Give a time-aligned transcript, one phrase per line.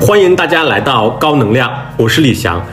[0.00, 2.64] 欢迎大家来到高能量，我是李翔。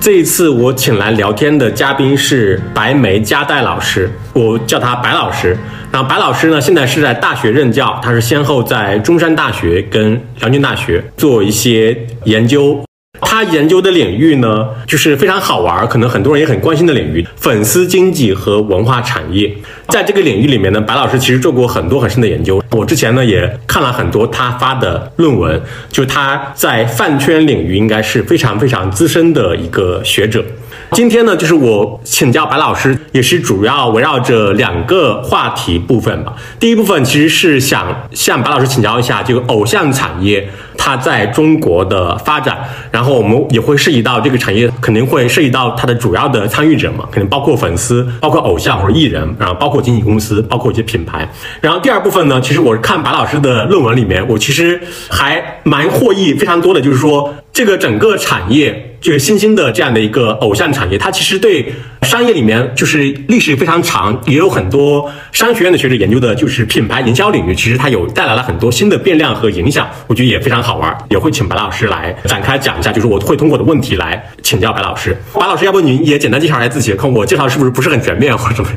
[0.00, 5.56] 这一次我请来聊天的嘉宾是白梅加代老师，我叫他白老师。
[5.90, 12.82] 那白老师呢，现在是在大学任教，他是先后在中山大学跟辽宁大学做一些研究。
[13.22, 19.50] 他研究的领域呢，就是非常好玩，可能很多人也很关心的领域——粉丝经济和文化产业。
[19.88, 22.62] 在这个领域里面呢，白老师其实做过很多很深的研究。
[22.70, 30.44] 我之前呢也看了很多他发的论文，就他在饭圈领域应该是非常非常资深的一个学者。
[30.92, 36.34] 今天呢，就是我请教白老师，也是主要围绕着两个话题部分吧。
[36.60, 42.58] 第一部分其实是想向白老师请教一下这个偶像产业它在中国的发展，
[42.90, 51.28] 然后我们也会涉及到这个产业肯定会涉及到它的主要的参与者嘛，肯定包括粉丝、包括偶像或者艺人，然后包括经纪公司、包括一些品牌。
[51.60, 58.88] 然后第二部分呢，其实我看白老师的论文里面，我其实还蛮获益非常多的，就是说这个整个产业。
[59.02, 75.16] 这个新兴的这样的一个偶像产业，它其实对商业里面就是历史非常长，也有很多商学院的学者研究的，就是品牌营销领域，其实它有带来了很多新的变量和影响，我觉得也非常好玩，也会请白老师来展开讲一下，就是我会通过的问题来请教白老师。
[75.34, 78.68] 白老师，要不您也简单介绍一下自己，看我介绍是不是不是很全面或者什么？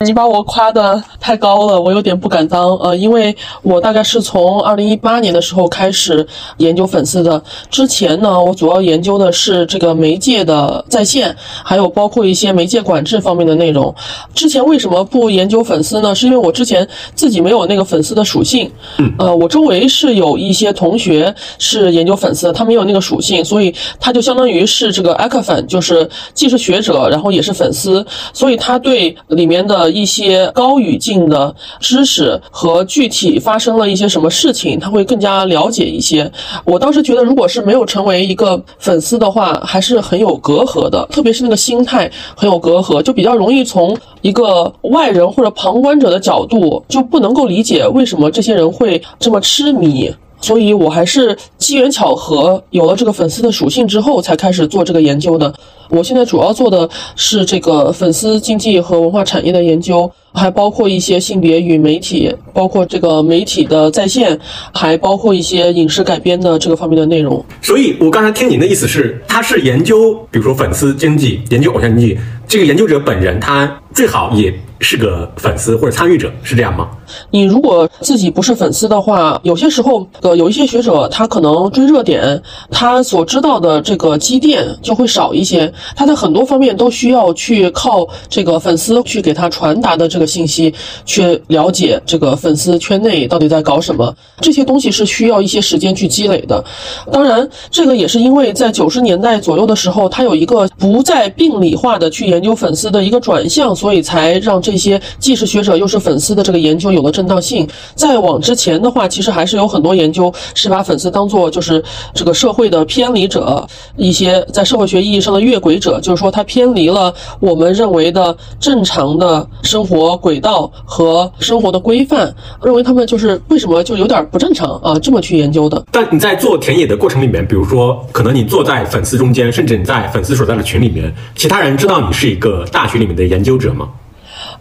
[0.00, 2.70] 你把我夸的太高了，我有点不敢当。
[2.78, 6.26] 呃，因为我大概是从二零一八年的时候开始
[6.56, 9.66] 研究粉丝的，之前呢，我主要研究的是。
[9.74, 13.92] 这个媒介的在线，还有包括一些媒介管制方面的内容。
[14.32, 16.14] 之前为什么不研究粉丝呢？
[16.14, 18.70] 是因为我之前自己没有那个粉丝的属性。
[18.98, 36.30] 嗯，呃，我周围是有一些同学是研究粉丝，他没有那个属性，所以他就相当于是这个艾克粉，就是既是学者，然后也是粉丝，所以他对里面的一些高语境的知识和具体发生了一些什么事情，他会更加了解一些。
[36.64, 50.14] 我当时觉得，如果是没有成为一个粉丝的话，还是很有隔阂的，特别是那个心态很有隔阂，就比较容易从一个外人或者旁观者的角度，就不能够理解为什么这些人会这么痴迷。
[50.40, 55.50] 所以我还是机缘巧合有了这个粉丝的属性之后，才开始做这个研究的。
[55.88, 56.86] 我现在主要做的
[57.16, 64.38] 是这个粉丝经济和文化产业的研究，还包括一些性别与媒体，包括这个媒体的在线，
[64.72, 67.42] 还包括一些影视改编的这个方面的内容。
[67.62, 74.54] 所以，我刚才听您的意思是，他是研究，比如说粉丝经济，研究偶像经济，这个研究者本人他最好也。
[74.80, 76.90] 是个粉丝或者参与者，是这样吗？
[77.30, 85.72] 你如果自己不是粉丝的话，有些时候，呃，有一些学者他可能追热点，他所知道的这个积淀就会少一些。
[85.96, 90.74] 他在很多方面都需要去靠这个粉丝去给他传达的这个信息，
[91.06, 94.14] 去了解这个粉丝圈内到底在搞什么。
[94.40, 96.62] 这些东西是需要一些时间去积累的。
[97.10, 104.74] 当然，这个也是因为在九十年代左右的时候，他有一个不再病理化的去研究粉丝的一个转向，所以才让这。
[104.76, 107.64] 些既是学者又是粉丝的这个研究有了正当性。
[107.94, 111.80] 再往之前的话，其实还是有很多研究是把粉丝当做就是
[112.12, 113.64] 这个社会的偏离者，
[113.96, 124.98] 一些在社会学意义上的越轨者，就是说他偏离了我们认为的正常的生活轨道和生活的规范，认为他们就是为什么就有点不正常啊？
[124.98, 125.82] 这么去研究的。
[125.92, 133.88] 但你在做田野的过程里面，比如说可能你坐在粉丝中间，甚至你在粉丝所在的群里面，其他人知道你是一个大学里面的研究者吗？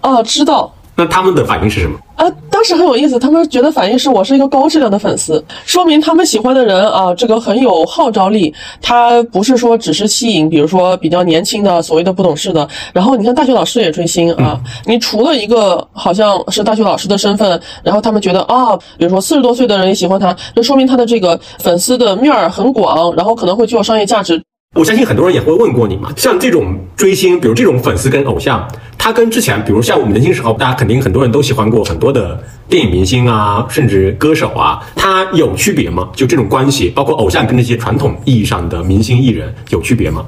[0.01, 0.71] 哦，知道。
[0.95, 1.97] 那他们的反应是什么？
[2.15, 8.53] 啊，当时很有意思，他们觉得反应是我是一个高质量的粉丝，说明他们喜欢的人啊，这个很有号召力。
[8.79, 12.69] 他不是说只是吸引，比如说比较年轻的所谓的不懂事的。
[12.93, 24.39] 然后你看大学老师也追星啊，你除了一个好像是大学老师的身份，然后他们觉得啊，比如说四十多岁的人也喜欢他，就说明他的这个粉丝的面儿很广，然后可能会具有商业价值。
[24.73, 28.67] 我相信很多人也会问过你嘛，像这种追星，比如这种粉丝跟偶像，
[28.97, 36.09] 他跟之前，比如像我们年轻时候，大家肯定很多人都喜欢过很多的电影明星啊，甚至歌手啊，他有区别吗？
[36.15, 40.25] 就这种关系，包括偶像跟那些传统意义上的明星艺人有区别吗？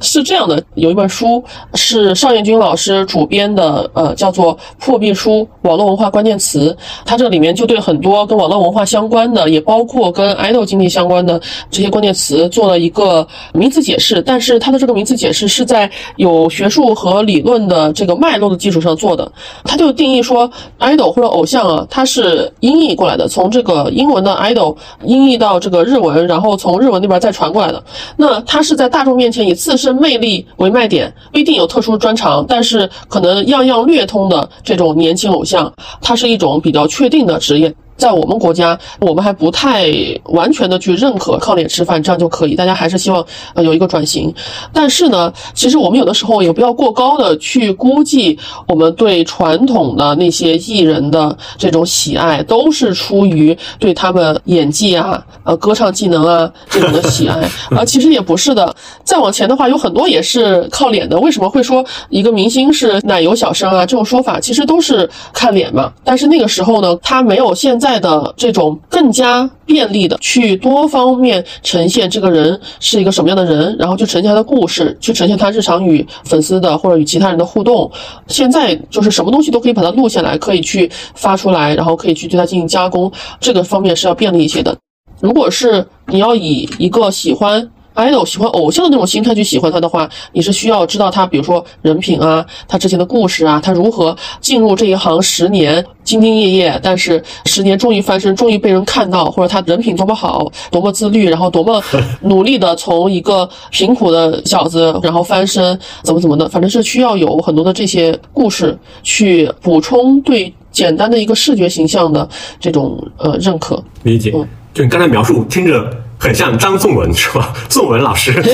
[0.00, 1.42] 是这样的，有一本书
[1.74, 6.70] 是邵彦军老师主编的，呃，叫做《破壁书：网络文化关键词》。
[7.04, 14.22] 它这里面就对很多跟网络文化相关的，也包括跟爱豆经济相关的这些关键词做了一个名词解释。
[14.22, 19.30] 但是它的这个名词解释是在有学术和理论的这个脉络的基础上做的。
[19.64, 24.74] 它就定义说，idol 或者偶像啊，它是音译过来的，从这个英文的 idol
[25.04, 27.82] 音译到这个日文，然后从日文那边再传过来的。
[28.16, 37.74] 那它是在大众面前以自身魅力为卖点，不一定有特殊专长，但是可能样样略通的这种年轻偶像，它是一种比较确定的职业。
[38.00, 39.88] 在我们国家，我们还不太
[40.24, 43.24] 完全的去认可靠脸吃饭这样就可以，大家还是希望
[43.54, 44.34] 呃有一个转型。
[44.72, 57.38] 但是呢，其实我们有的时候也不要过高的去估计我们对传统的那些艺人的这种喜爱，都是出于对他们演技啊、呃歌唱技能啊这种的喜爱
[57.76, 58.74] 啊， 其实也不是的。
[59.04, 61.18] 再往前的话，有很多也是靠脸的。
[61.18, 63.84] 为什么会说一个明星是奶油小生啊？
[63.84, 65.92] 这种说法其实都是看脸嘛。
[66.04, 77.90] 但是那个时候呢，他没有现在的这种更加便利的去多方面呈现这个人是一个什么样的人，然后去呈现他的故事，去呈现他日常与粉丝的或者与其他人的互动。
[78.28, 83.10] 现在就是什么东西都可以把它录下来，可以去发出来，然后可以去对它进行加工，
[83.40, 84.76] 这个方面是要便利一些的。
[85.20, 87.70] 如果是你要以一个喜欢。
[87.94, 101.82] Idol 喜欢偶像的那种心态去喜欢他的话，你是需要知道他，比如说人品啊，他之前的故事啊，他如何进入这一行十年兢兢业业，但是十年终于翻身，终于被人看到，或者他人品多么好，多么自律，然后多么
[102.22, 112.28] 努力的从一个贫苦的小子然后翻身，怎么怎么的，反正是需要有很多的这些故事去补充对简单的一个视觉形象的
[112.60, 113.82] 这种呃认可。
[114.04, 114.30] 理解，
[114.72, 115.90] 就你刚才描述听着。
[116.20, 117.52] 很像张颂文是吧？
[117.70, 118.30] 颂文老师，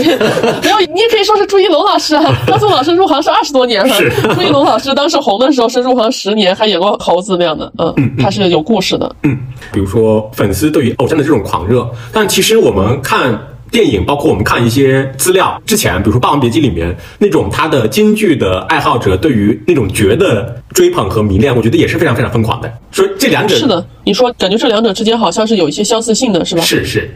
[0.63, 2.23] 没有，你也可以说是朱一龙老师啊。
[2.47, 9.17] 张颂文老师入行是二十多年了，是朱一龙老师当时红的时候是入行十年，还演过猴子那样的，嗯，他是有故事的。
[9.25, 9.37] 嗯，
[9.73, 13.37] 比如说粉丝对于偶像的这种狂热，但其实我们看
[13.73, 22.73] 电影，包括我们看一些资料之前，比如说《霸王别姬》里面那种他的京剧的爱好者对于那种角的追捧和迷恋，我觉得也是非常非常疯狂的。
[22.93, 26.63] 所以这两者是的，你说感觉这两者之间好像是有一些相似性的，是吧？
[26.63, 27.11] 是是。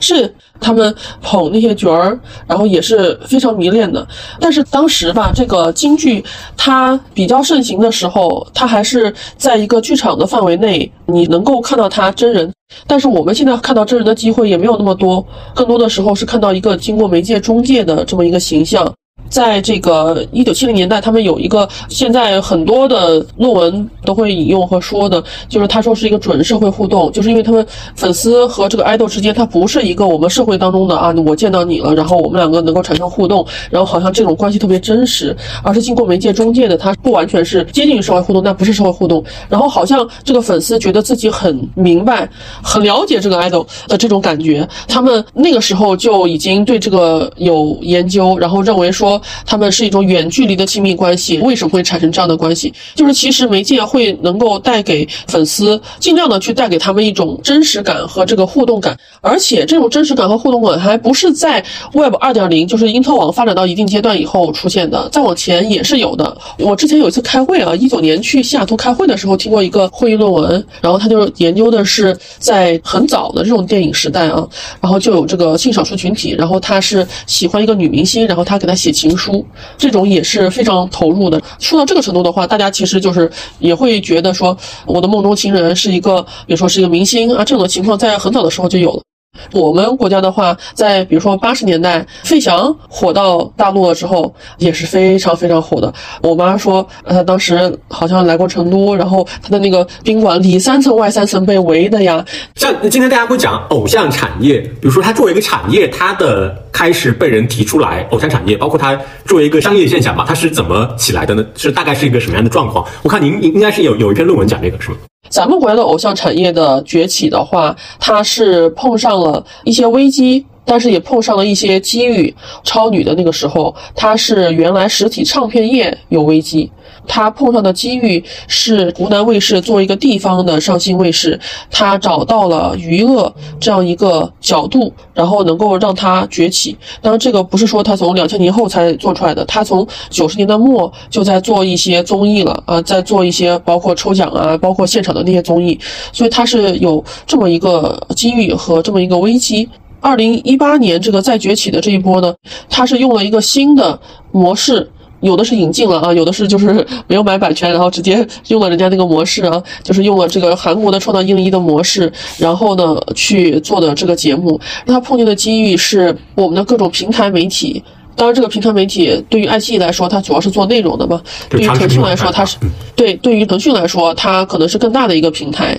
[0.00, 4.06] 是他们捧那些角儿，然后也是非常迷恋的。
[4.40, 6.24] 但是当时吧，这个京剧
[6.56, 12.52] 它比较盛行的时候，它还是在一个剧场的范围内，你能够看到它真人。
[12.86, 15.24] 但是我们现在看到真人的机会也没有那么多，
[15.54, 18.90] 更多的时候是看到一个经过媒介中介的这么一个形象。
[19.32, 27.66] 在这个一九七零年代，他们有一个现在很多的论文都会引用和说的，就是他说是一个准社会互动，就是因为他们
[27.96, 42.28] 粉丝和这个爱豆之间，它不是一个我们社会当中的啊，我见到你了，然后我们两个能够产生互动，然后好像这种关系特别真实，而是经过媒介中介的，它不完全是接近于社会互动，但不是社会互动，然后好像这个粉丝觉得自己很明白、
[42.62, 49.01] 很了解这个爱豆的这种感觉，他们那个时候就已经对这个有研究，然后认为说。
[49.02, 52.72] 说他们是一种远距离的亲密关系，为什么会产生这样的关系？
[52.94, 61.64] 就是其实媒介会能够带给粉丝，尽量的去带给他们一种真实感和这个互动感，而且这种真实感和互动感还不是在
[61.94, 66.36] Web 二点零，就是因特网发展到一定阶段以后出现的，再往前也是有的。
[66.58, 74.46] 我之前有一次开会啊，一九年去西雅图开会的时候，听过一个会议论文，然后他就研究的是在很早的这种电影时代啊，
[74.80, 79.16] 然后就有这个性少数群体，然后他是喜欢一个女明星，然后他给她写情。
[79.22, 79.46] 书
[79.78, 81.40] 这种也是非常投入的。
[81.60, 83.30] 说到这个程度的话，大家其实就是
[83.60, 89.02] 也会觉得说，我的梦中情人是一个，比如说是一个明星啊，这种情况在很早的时候就有了。
[89.52, 95.92] 我们国家的话，在比如说八十年代，费翔火到大陆了之后，也是非常非常火的。
[96.22, 102.24] 我妈说，她，当时好像来过成都，然后他的那个宾馆里三层外三层被围的呀。
[102.54, 111.44] 像今天大家会讲偶像产业，比如说它作为一个产业，它的开始被人提出来，偶像产业，包括它作为一个商业现象吧，它是怎么起来的呢？
[111.56, 112.86] 是大概是一个什么样的状况？
[113.02, 114.96] 我看您应应该是有有一篇论文讲这个，是吗？
[115.32, 120.44] 咱们国家的偶像产业的崛起的话，它是碰上了一些危机。
[120.64, 122.32] 但是也碰上了一些机遇。
[122.62, 126.70] 超女的那个时候，它是原来实体唱片业有危机，
[127.06, 131.38] 他碰上的机遇是湖南卫视作为一个地方的上星卫视，
[131.70, 136.76] 他找到了娱乐这样一个角度，然后能够让他崛起。
[137.00, 145.78] 当然，这个不是说他从两千年后才做出来的，他从九十年代末就在做一些综艺了啊，在做一些包括抽奖啊，包括现场的那些综艺，
[146.12, 149.68] 所以他是有这么一个机遇和这么一个危机。
[150.00, 152.34] 二零一八年这个再崛起的这一波呢，
[152.68, 153.98] 它是用了一个新的
[154.32, 154.90] 模式，
[155.22, 164.60] 有的是引进了啊，有的是就是 没有买版权，然后直接用了人家那个模式啊，就是用了这个韩国的创造一零一的模式，然后呢去做的这个节目。
[164.86, 167.82] 它碰见的机遇是我们的各种平台媒体，
[168.14, 172.56] 当然这个平台媒体对于爱奇艺来说，它主要是做内容的嘛，对于腾讯来说，它是
[172.94, 175.78] 对对于腾讯来说，它可能是更大的一个平台。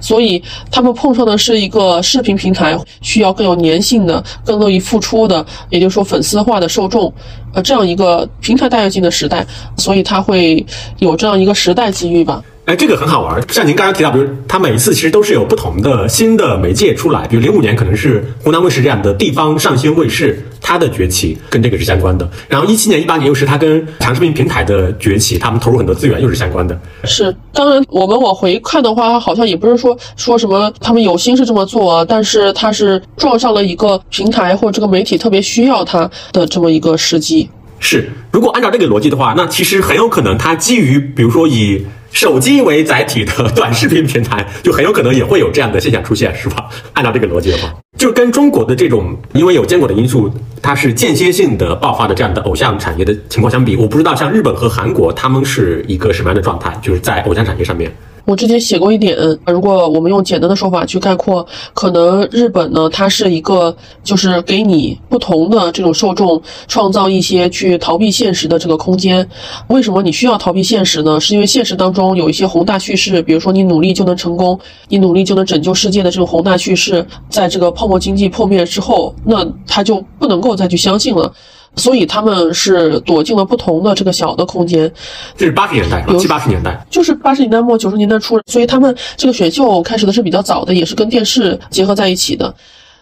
[0.00, 7.12] 所以他们碰上的是一个视频平台，需要更有粘性的、更乐意付出的，也就是说粉丝化的受众，
[7.54, 10.64] 呃，这样一个平台大跃进的时代，所以它会
[10.98, 12.42] 有这样一个时代机遇吧。
[12.64, 13.42] 哎，这个很好玩。
[13.48, 22.30] 像您刚刚提到，比如它每一次其实都是有不同的新的媒介出来，比如零五年可能是湖南卫视这样的地方上星卫视，它的崛起跟这个是相关的。
[22.48, 26.78] 然后一七年、一八年又是它跟长视频平台的崛起，他们投入很多资源又是相关的。
[27.02, 37.50] 是，当然我们往回看的话，好像也不是说说什么他们有心是这么做，但是它是撞上了一个平台或者这个媒体特别需要它的这么一个时机。
[37.80, 41.84] 是，如果按照这个逻辑的话，那其实很有可能它基于比如说以。
[42.12, 46.68] 手机为载体的短视频平台，就很有可能也会有这样的现象出现，是吧？
[46.92, 57.90] 按照这个逻辑的话，就跟中国的这种因为有监管的因素，它是间歇性的爆发的这样的偶像产业的情况相比，我不知道像日本和韩国他们是一个什么样的状态，就是在偶像产业上面。
[58.24, 69.28] 我之前写过一点，如果我们用简单的说法去概括，可能日本呢，它是一个就是给你不同的这种受众创造一些去逃避现实的这个空间。
[69.68, 71.18] 为什么你需要逃避现实呢？
[71.20, 81.32] 是因为现实当中有一些宏大叙事，比如说你努力就能成功，你努力就能拯救世界的这种宏大叙事，在这个泡沫经济破灭之后，那他就不能够再去相信了。
[81.76, 84.92] 所以他们是躲进了不同的这个小的空间，
[85.36, 92.54] 这是八十年代，七八十年代，就是八十年代末九十年代初，所以他们这个选秀开始的是比较早的，也是跟电视结合在一起的。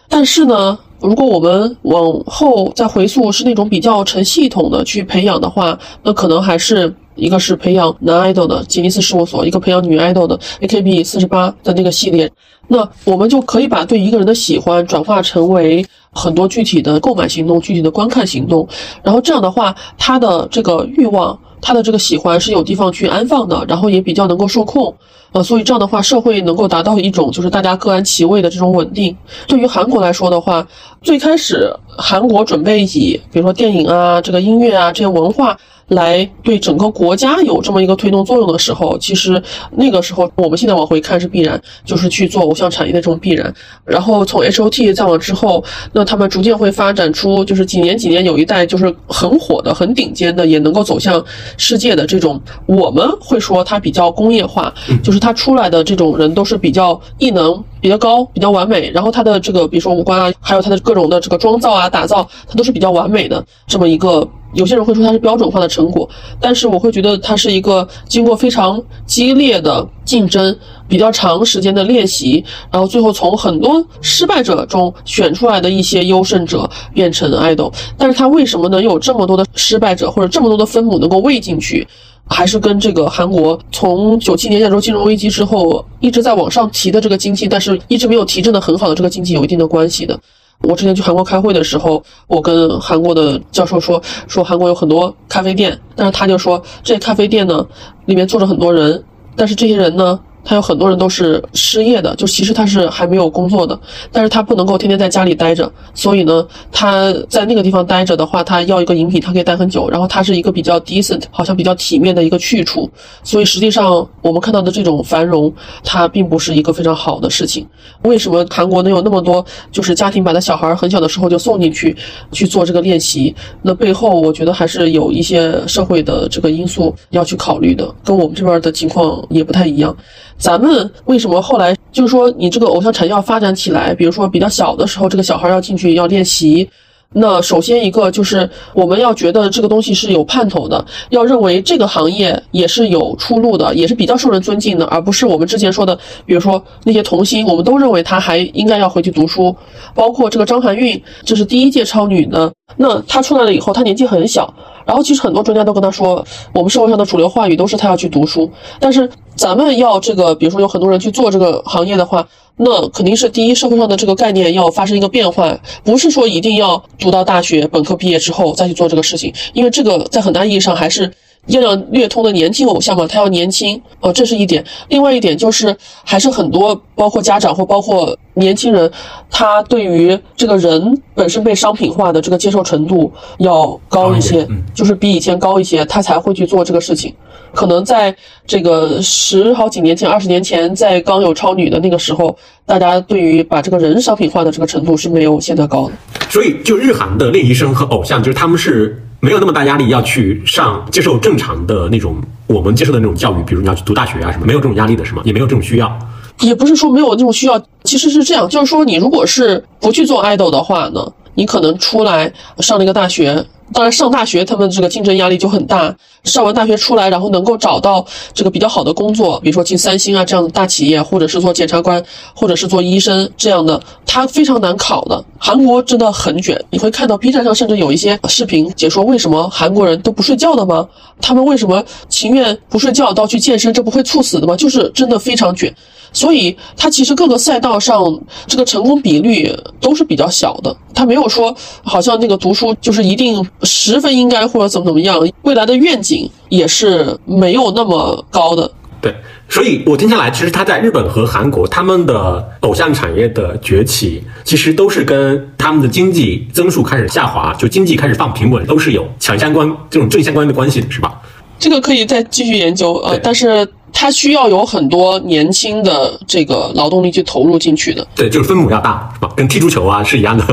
[0.07, 12.31] 但是呢，如果我们往后再回溯，是那种比较成系统的去培养的话，那可能还是一个是培养男 idol 的吉尼斯事务所，一个培养女 idol 的 AKB 四十八的那个系列。
[12.69, 15.85] 那我们就可以把对一个人的喜欢转化成为。
[16.13, 18.67] 很多具体的购买行动，具体的观看行动，
[19.01, 24.93] 然后这样的话，他的这个欲望，他的这个喜欢是有地方去安放的，然后也比较能够受控，
[25.31, 29.15] 呃，所以这样的话，社会能够达到一种就是大家各安其位的这种稳定。
[29.47, 30.67] 对于韩国来说的话，
[31.01, 35.57] 最开始韩国准备以比如说电影啊、这个音乐啊这些文化。
[35.87, 43.53] 来对整个国家有这么一个推动作用的时候，其实那个时候我们现在往回看是必然，就是去做偶像产业的这种必然。
[43.83, 45.61] 然后从 H O T 再往之后，
[45.91, 51.21] 那他们逐渐会发展出，就是几年几年有一代就是很火的、很顶尖的，也能够走向
[51.57, 52.39] 世界的这种。
[52.67, 54.73] 我们会说它比较工业化，
[55.03, 58.89] 就是他出来的这种人都是比较异能比较高、比较完美。
[58.91, 64.27] 然后他的这个，比如说五官啊，还有他的各种的这个妆造啊、打造，他都是比较完美的这么一个。
[64.53, 70.53] 有些人会说它是标准化的成果，但是我会觉得它是一个经过非常激烈的竞争、
[70.89, 77.71] 比较长时间的练习，然后最后从很多失败者中选出来的一些优胜者变成爱豆。
[77.97, 81.87] 但是它为什么能有这么多的失败者或者这么多的分母能够喂进去，
[82.33, 90.17] 还是跟这个韩国从九七年亚洲金融危机之后一直在往上提的这个经济，但是一直没有提振的很好的这个经济有一定的关系的。
[90.61, 97.67] 我之前去韩国开会的时候，我跟韩国的教授说，说韩国有很多咖啡店，但是他就说，这咖啡店呢，
[98.05, 99.03] 里面坐着很多人，
[99.35, 100.17] 但是这些人呢。
[100.43, 103.79] 他有很多人都是失业的，就其实他是还没有工作的，
[104.11, 112.89] 但是他不能够天天在家里待着，所以呢，他在那个地方待着的话，他要一个饮品，他可以待很久，然后他是一个比较 decent，好像比较体面的一个去处，
[113.23, 117.67] 所以实际上我们看到的这种繁荣，它并不是一个非常好的事情。
[118.03, 121.95] 为什么韩国能有那么多就是家庭把他小孩很小的时候就送进去
[122.31, 123.35] 去做这个练习？
[123.61, 129.95] 那背后我觉得还是有一些社会的这个因素要去考虑的，跟我们这边的情况也不太一样。
[130.41, 133.93] 咱们为什么后来就是说你这个偶像产业要发展起来？
[133.93, 136.67] 比如说比较小的时候，这个小孩要进去要练习，
[137.13, 145.95] 那首先一个就是我们要觉得这个东西是有盼头的，要认为这个行业也是有出路的，也是比较受人尊敬的，而不是我们之前说的，
[146.25, 149.55] 比如说那些童星，我们都认为他还应该要回去读书。
[149.93, 154.51] 包括这个张含韵，这是第一届超女呢，那她出来了以后，她年纪很小。
[154.85, 171.11] 然后其实很多专家都跟他说，我们社会上的主流话语都是他要去读书，但是咱们要这个，比如说有很多人去做这个行业的话，那肯定是第一社会上的这个概念要发生一个变化，不是说一定要读到大学本科毕业之后再去做这个事情，因为这个在很大意义上还是。
[171.47, 174.63] 要略通的年轻偶像嘛，他要年轻，哦，这是一点。
[174.89, 178.89] 另外一点就是，还是很多包括家长或包括年轻人，
[179.29, 187.13] 他对于这个人本身被商品化的这个接受程度要高一些，就是比以前高一些，他才会去做这个事情。
[187.53, 195.93] 可能在这个十好几年前、二十年前，在刚有超女的那个时候，大家对于把这个人商品化的这个程度是没有现在高的。
[196.29, 199.03] 所以，就日韩的练习生和偶像，就是他们是。
[199.21, 205.21] 没有那么大压力要去上接受正常的那种我们接受的那种教育，比如你要去读大学啊什么，没有这种压力的是吗？
[205.23, 205.99] 也没有这种需要，
[206.39, 213.45] 也不是说没有这种需要，其实是这样，就是说你如果是不去做爱豆的话呢，你可能出来上了一个大学。
[213.73, 215.95] 当然，上大学他们这个竞争压力就很大。
[216.23, 222.03] 上完大学出来，然后能够找到这个比较好的工作，比如说进三星啊这样的大企业，或者是做检察官，
[222.35, 225.23] 或者是做医生这样的，他非常难考的。
[225.39, 230.87] 韩国真的很卷，你会看到 B 站上甚至有一些视频解说为什么韩国人都不睡觉的吗？
[231.19, 233.73] 他们为什么情愿不睡觉到去健身？
[233.73, 234.55] 这不会猝死的吗？
[234.55, 235.73] 就是真的非常卷。
[236.13, 238.03] 所以它其实各个赛道上
[238.45, 248.71] 这个成功比率都是比较小的，它没有说好像那个读书就是一定十分应该或者怎么怎么样，未来的愿景也是没有那么高的。
[249.01, 249.15] 对，
[249.49, 261.19] 所以我听下来，其实他在日本和韩国他们的偶像产业的崛起，其实都是跟他们的经济增速开始下滑，就经济开始放平稳，都是有强相关这种正相关的关系的，是吧？
[261.57, 263.67] 这个可以再继续研究，呃，但是。
[263.93, 269.29] 它需要有很多年轻的这个劳动力去投入进去的，对，就是分母要大，是吧？
[269.35, 270.43] 跟踢足球啊是一样的。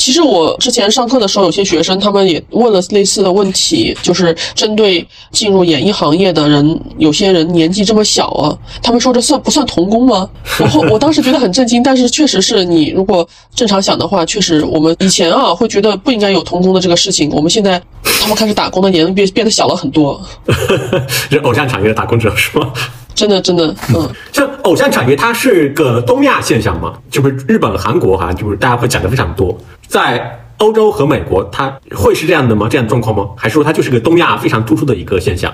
[0.00, 10.26] 其实我之前上课的时候，有些学生他们也问了类似的问题，就是针对进入演艺行业的人，有些人年纪这么小啊，他们说这算不算童工吗？
[10.58, 17.78] 然后我当时觉得很震惊，但是确实是你如果正常想的话，确实我们以前啊会觉得不应该有童工的这个事情，我们现在
[18.22, 20.18] 他们开始打工的年龄变变得小了很多。
[21.28, 22.72] 这偶像产业的打工者是吗？
[23.20, 26.94] 真的，真的，嗯，像偶像产业，它是个东亚现象嘛？
[27.10, 29.54] 就是日本、韩国哈，就是大家会讲的非常多。
[29.86, 32.66] 在欧洲和美国，它会是这样的吗？
[32.70, 33.28] 这样的状况吗？
[33.36, 35.52] 还是说它就是个东亚非常突出的一个现象？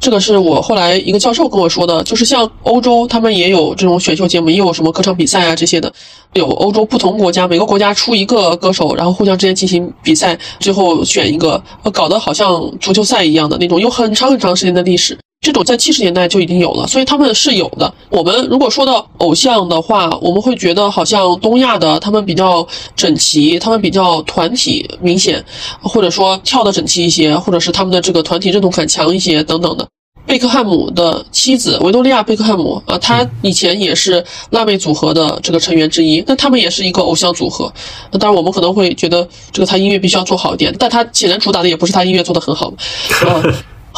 [0.00, 5.92] 这个是我后来一个教授跟我说的，就是像欧洲，他们也有这种选秀节目，也有什么歌唱比赛啊这些的。
[6.34, 11.60] 有欧洲不同国家，每个国家出一个歌手，然后互相之间进行比赛，最后选一个，
[11.92, 15.18] 搞得好像足球赛一样的那种，有很长很长时间的历史。
[15.40, 17.92] 这种在七十年代就已经有了，所以他们是有的。
[18.10, 22.66] 我们如果说到偶像的话，我们会觉得好像东亚的他们比较
[22.96, 25.42] 整齐，他们比较团体明显，
[25.80, 29.86] 或者说跳得整齐一些，或者是他们的这个团体认同感强一些等等的。
[30.26, 37.72] 贝克汉姆的妻子维多利亚·贝克汉姆啊，她以前也是辣妹组合的这个成员之一，那他们也是一个偶像组合。
[38.10, 42.70] 那当然我们可能会觉得这个他音乐必须要做好一点，但他显然主打的也不是他音乐做得很好。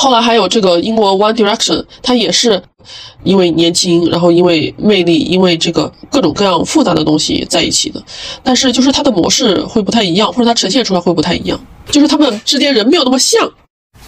[0.00, 2.62] 后来还有这个英国 One Direction，它也是
[3.22, 8.02] 因为年轻，然后因为魅力，因为这个各种各样复杂的东西在一起的。
[8.42, 11.60] 但是就是它的模式会不太一样，或者它呈现出来会不太一样，
[11.90, 13.46] 就是他们之间人没有那么像。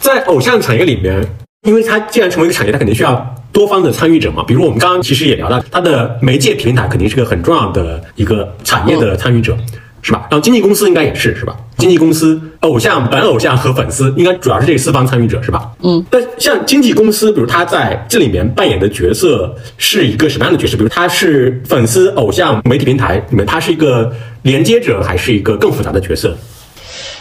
[0.00, 1.22] 在偶像产业里面，
[1.66, 4.42] 因为它既然成为一个产业，它肯定需要多方的参与者嘛。
[4.48, 9.54] 比如我们刚刚其实也聊到，它的媒介平台肯定是个很重要的一个产业的参与者。
[10.02, 10.26] 是吧？
[10.30, 11.56] 然后经纪公司应该也是，是吧？
[11.78, 15.70] 经纪公司、偶像、本偶像和粉丝，应该主要是这四方参与者，是吧？
[15.82, 16.04] 嗯。
[16.10, 20.76] 但像经纪公司，比如他在这里面扮演的角色是一个什么样的角色？
[20.76, 24.12] 比如他是粉丝、偶像、媒体平台里面，他是一个
[24.42, 26.36] 连接者，还是一个更复杂的角色？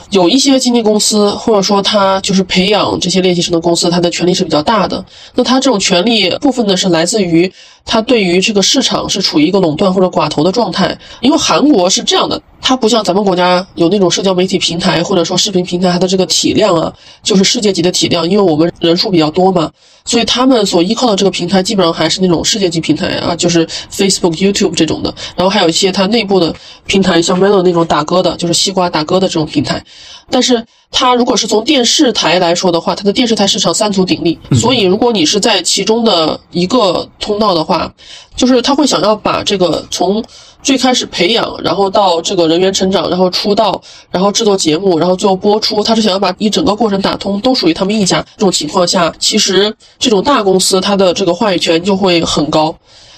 [0.10, 5.04] 有一些经纪公司，或者说他就是培养这些练习生的公司，他的权力是比较大的。
[5.36, 7.50] 那他这种权力部分呢，是来自于
[7.86, 10.98] 它对于这个市场是处于一个垄断或者寡头的状态。
[11.20, 18.30] 因为韩国是这样的，它不像咱们国家有那种社交媒体平台或者说视频平台，它的这个体量啊，就是世界级的体量。
[18.30, 19.70] 因为我们人数比较多嘛，
[20.06, 25.14] 所以他们所依靠的这个平台基本上还是那种世界级平台啊，就是 Facebook、YouTube 这种的。
[25.36, 26.54] 然后还有一些它内部的
[26.86, 29.84] 平台，像 Melo 那种打歌的，就是西瓜打歌的这种平台。
[30.30, 37.92] 但是它如果是从电视台来说的话，它的电视台市场三足鼎立，所以如果你是在其中的一个通道的话，
[38.36, 40.24] 就是他会想要把这个从
[40.62, 48.22] 最开始培养，然后到这个人员成长，然后出道，然后制作节目，然后最后播出，他是想要把一整个过程打通，都属于他们一家。
[48.36, 52.76] 这种情况下，其实这种大公司它的这个话语权就会很高。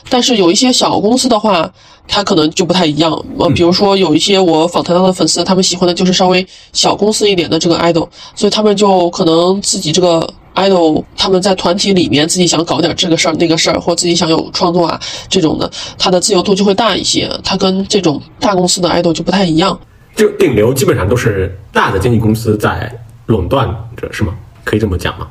[0.10, 1.72] 但是有一些小公司的话，
[2.08, 3.12] 它可能就不太一样。
[3.38, 17.30] 呃，比如说有一些我访谈到的粉丝，他们喜欢的就是稍微小公司一点的这个 idol，所以他们就可能自己这个 idol，他们在团体里面自己想搞点这个事儿那个事儿，或自己想有创作啊这种的，他的自由度就会大一些。
[17.44, 19.80] 他跟这种大公司的 idol 就不太一样。
[20.16, 22.92] 就顶流基本上都是大的经纪公司在
[23.26, 24.34] 垄断着，是吗？
[24.64, 25.28] 可以这么讲吗？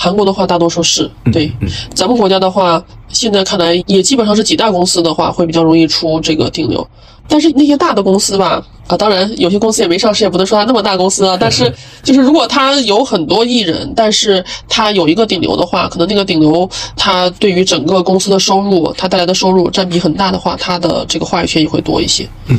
[0.00, 1.50] 韩国的话，大多数是对。
[1.92, 6.86] 咱们国家的话，现在看来也基本上是几大公司的话，会比较容易出这个顶流。
[7.26, 11.36] 但是那些大的公司吧，啊，当然有些公司也没上市，也不能说它那么大公司啊。
[11.40, 11.70] 但是
[12.02, 22.26] 就是如果它有很多艺人，但是它有一个顶流的话，可能那个顶流它对于整个公司的收入，它带来的收入占比很大的话，它的这个话语权也会多一些。
[22.46, 22.56] 嗯。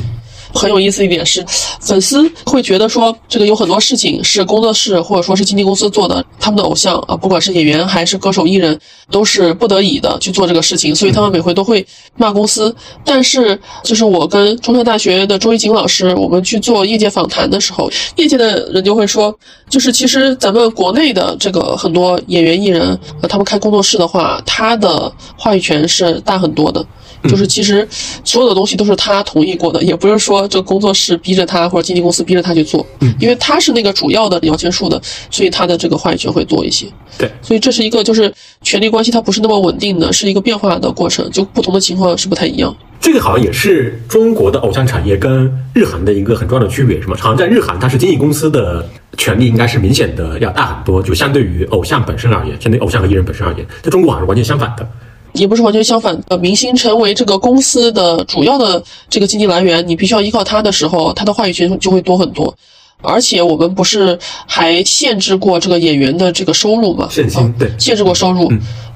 [0.54, 1.46] 很有意思一点是，
[1.80, 8.80] 粉丝会觉得说，这个有很多事情是工作室或者说是经纪公司做的，他们的偶像啊，不管是演员还是歌手艺人，
[9.12, 11.86] 都是不得已的去做这个事情，所以他们每回都会
[12.18, 12.76] 骂公司。
[13.06, 19.34] 但是，就是我跟中山大学的周一锦老师，我们去做业界访谈的时候，业界的人就会说，
[19.70, 26.86] 就是其实咱们国内的这个很多演员艺人，呃，他们开工作室的话，他的话语权是大很多的。
[27.24, 27.88] 就是其实
[28.24, 36.86] 所有的东西都是他同意过的，也不是说这工作室逼着他或者经纪公司逼着他去做，嗯，因为他是那个主要的摇钱树的，所以他的这个话语权会多一些。
[37.18, 42.74] 对，所以这是一个就是权力关系它不是那么稳定的，是一个变化的过程，就不同的情况是不太一样。
[43.02, 47.18] 这个好像也是中国的偶像产业跟日韩的一个很重要的区别，是吗？
[47.20, 54.88] 好像在日韩，它是经纪公司的权力应该是明显的要大很多，就相对于偶像本身而言，相对偶像和艺人本身而言，在中国好像是完全相反的。
[55.34, 62.54] 也不是完全相反的，明星成为这个公司的主要的这个经济来源，你必须要依靠他的时候，他的话语权就会多很多。
[63.02, 67.08] 而且我们不是还限制过这个演员的这个收入吗？
[67.10, 68.52] 限薪对，限制过收入，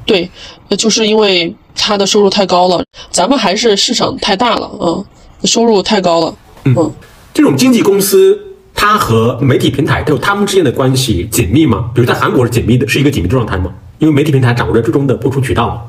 [0.05, 0.29] 对，
[0.77, 4.99] 就是因为他的收入太高了，咱们还是市场太大了啊，
[5.45, 6.35] 收入太高了。
[6.65, 6.91] 嗯，
[7.33, 8.37] 这种经纪公司，
[8.75, 11.89] 它和媒体平台，它有他们之间的关系紧密吗？
[11.95, 13.71] 比如在韩国是紧密的，是一个紧密状态吗？
[13.99, 15.81] 因为媒体平台掌握着最终的播出渠道嘛。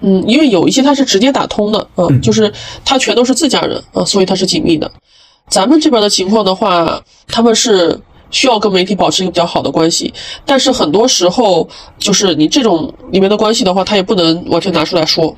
[0.00, 2.52] 嗯，因为有一些它是直接打通的，嗯，就是
[2.84, 4.90] 它全都是自家人啊，所以它是紧密的。
[5.48, 10.12] 咱们这边的情况的话，他们是需要跟媒体保持一个比较好的关系，
[10.46, 15.36] 但是很多时候就是你这种里面的关系的话，他也不能完全拿出来说。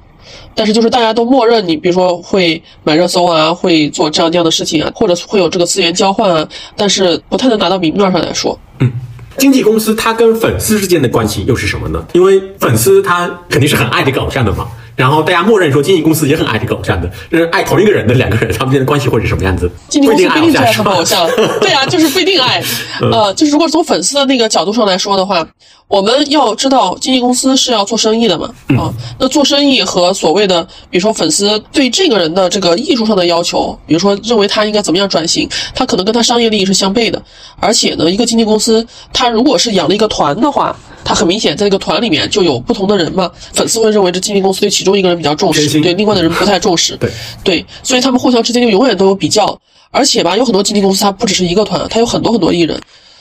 [0.54, 8.58] 但是就是大家都默认你，比如说会买热搜啊，会做这样那样的事情啊，或者会有这个资源交换啊，但是不太能拿到明面上来说。
[8.80, 8.92] 嗯。
[9.38, 12.04] 经纪公司它跟粉丝之间的关系又是什么呢？
[12.12, 14.66] 因为粉丝他肯定是很爱这个偶像的嘛，
[14.96, 19.70] 然后大家默认说经纪公司也很爱这个偶像的，就是爱同一个人的两个人，他们之间的关系会是什么样子？
[19.88, 21.28] 经纪公司不一定爱他们偶像，
[21.60, 22.62] 对啊，就是不一定爱。
[23.10, 25.46] 呃，就是如果从粉丝的那个角度上来说的话。
[25.88, 28.48] 我们要知道，经纪公司是要做生意的嘛？
[28.78, 37.22] 啊，那做生意和所谓的，比如说粉丝对这个人的这个艺术上的要求，比如说认为他应该怎么样转型，他可能跟他商业利益是相悖的。
[37.60, 40.74] 而且呢，一个经纪公司，他如果是养了一个团的话，
[41.04, 43.30] 他很明显在这个团里面就有不同的人嘛。
[43.52, 46.96] 粉丝会认为这经纪公司对其中一个人比较重视，对另外的人不太重视。
[46.96, 47.10] 对
[47.44, 49.58] 对，所以他们互相之间就永远都有比较。
[49.90, 52.80] 而且吧，有很多经纪公司，它不只是一个团，它有很多很多艺人。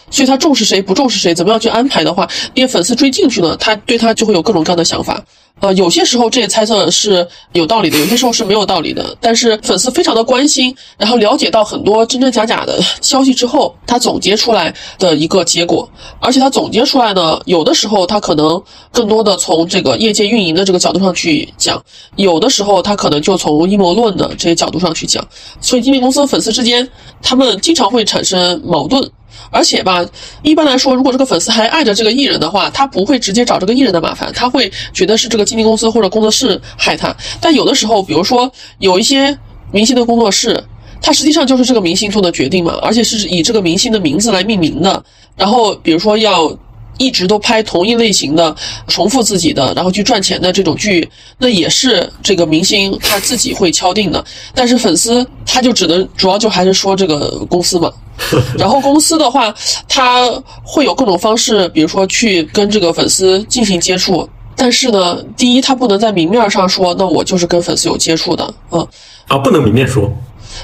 [0.09, 3.55] 所以他重视谁不重视谁，怎么样去安排的话，那些粉丝追进去呢？
[3.57, 5.23] 他对他就会有各种各样的想法。
[5.61, 9.15] 呃，有些时候这些猜测是有道理的，有些时候是没有道理的。
[9.21, 15.87] 但是粉丝非常的关心，然后了解到很多真真假假的消息之后，他总结出来的一个结果。
[16.19, 21.81] 而且他总结出来呢，有的时候他可能更多的从这个业界运营的这个角度上去讲，
[22.15, 25.25] 有的时候他可能就从阴谋论的这些角度上去讲。
[25.61, 26.89] 所以经纪公司和粉丝之间，
[27.21, 29.09] 他们经常会产生矛盾。
[29.49, 30.05] 而且吧，
[30.43, 37.15] 一般来说，如果这个粉丝还爱着这个艺人的话，他不会直接找这个艺人的麻烦，他会觉得是这个经纪公司或者工作室害他。
[37.39, 39.37] 但有的时候，比如说有一些
[39.71, 40.63] 明星的工作室，
[41.01, 45.03] 他实际上就是这个明星做的决定嘛，而且是以这个明星的名字来命名的。
[45.35, 46.57] 然后，比如说要。
[46.97, 48.55] 一直都拍同一类型的、
[48.87, 51.09] 重复自己的，然后去赚钱的这种剧，
[51.39, 54.23] 那也是这个明星他自己会敲定的。
[54.53, 57.91] 但是粉丝他就只能主要就还是说这个公司嘛。
[58.55, 59.51] 然后公司的话，
[59.87, 60.29] 他
[60.61, 64.29] 会有各种方式，比如说去跟这个粉丝进行接触。
[64.61, 68.87] 但是呢，第一他不能在明面上说，那我就是跟粉丝有接触的，嗯，
[69.27, 70.07] 啊，不能明面说。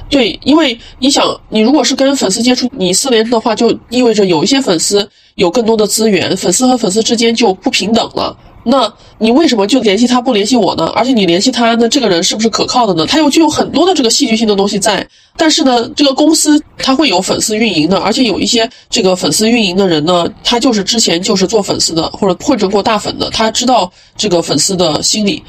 [0.07, 8.35] 对，因为你想，你如果是跟粉丝接触，你私联的话，就意味着有一些粉丝有更多的资源，粉丝和粉丝之间就不平等了。
[8.63, 10.87] 那你为什么就联系他不联系我呢？
[10.87, 13.05] 而且你联系他，那这个人是不是可靠的呢？
[13.05, 15.07] 他又具有很多的这个戏剧性的东西在。
[15.37, 25.41] 但是呢，这个公司他会有粉丝运营的，而且有一些这个粉丝运营的人呢，他就是之前就是做粉丝的，或者混成过大粉的，他知道这个粉丝的心理。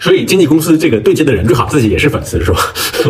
[0.00, 2.58] 所以经纪公司这个对接的人最好自己也是粉丝，是吧？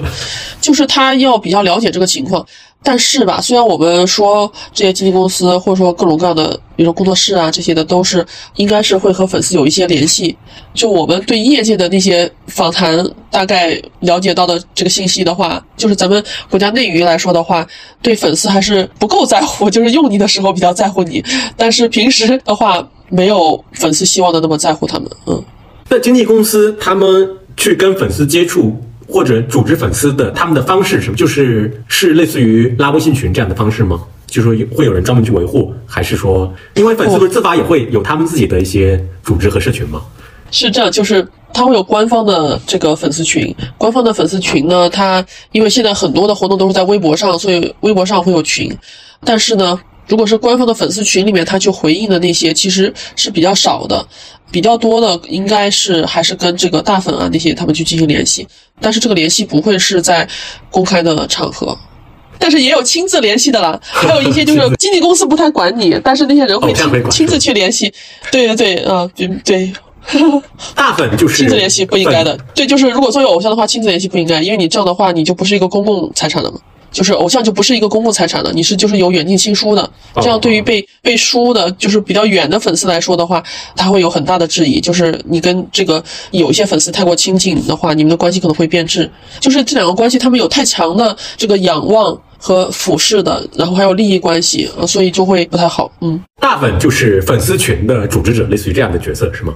[0.60, 2.44] 就是他要比较了解这个情况。
[2.82, 8.24] 但是吧，虽然我们说这些经纪公司或者说各种各样的，比如说工作室啊这些的，都是
[8.56, 10.36] 应该是会和粉丝有一些联系。
[10.72, 17.66] 就我们对业界的那些访谈大概了解到的这个信息的话，就是咱们国家内娱来说的话，
[18.00, 21.22] 对粉丝还是不够在乎， 就是用你的时候比较在乎你，
[21.56, 25.10] 但是平时的话没有粉丝希望的那么在乎他们。
[25.26, 25.44] 嗯。
[25.90, 28.76] 那经纪公司他们去跟粉丝接触
[29.08, 31.16] 或者组织粉丝的他们的方式什么？
[31.16, 34.02] 就是是类似于拉微信群这样的方式吗？
[34.26, 40.02] 就说会有人专门去维护，还是说因为粉丝不是自发也会有他们自己的一些组织和社群吗？
[40.50, 41.26] 是这样，就是。
[41.50, 48.70] 它会有官方的这个粉丝群，官方的粉丝群呢，它因为现在很多的活动都是在微博上，所以微博上会有群。
[49.24, 54.06] 但是呢，如果是官方的粉丝群里面，他去回应的那些其实是比较少的，
[54.52, 58.46] 比较多的应该是还是跟这个大粉啊那些他们去进行联系，
[58.80, 60.28] 但是这个联系不会是在
[60.70, 61.76] 公开的场合。
[62.38, 67.92] 但是也有亲自联系的啦，还有一些就是经纪公司不太管你，但是那些人会亲亲自去联系。
[68.30, 69.72] 对对对，啊，对对。
[70.74, 76.58] 大粉就是亲自联系不应该的，对，就是如果作为偶像的话，亲自联系不应该，因为你这样的话，你就不是一个公共财产了嘛，
[76.90, 83.42] 就是偶像就不是一个公共财产了，你是就是有远近亲疏的，这样对于被被疏的，就是比较远的粉丝来说的话，
[83.76, 95.90] 他会有很大的质疑，就是你跟这个有一些粉丝太过亲近的话，你们的关系可能会变质，就是这两个关系他们有太强的这个仰望和俯视的，然后还有利益关系，所以就会不太好。
[96.00, 99.52] 嗯，大粉就是粉丝群的组织者，类似于这样的角色是吗？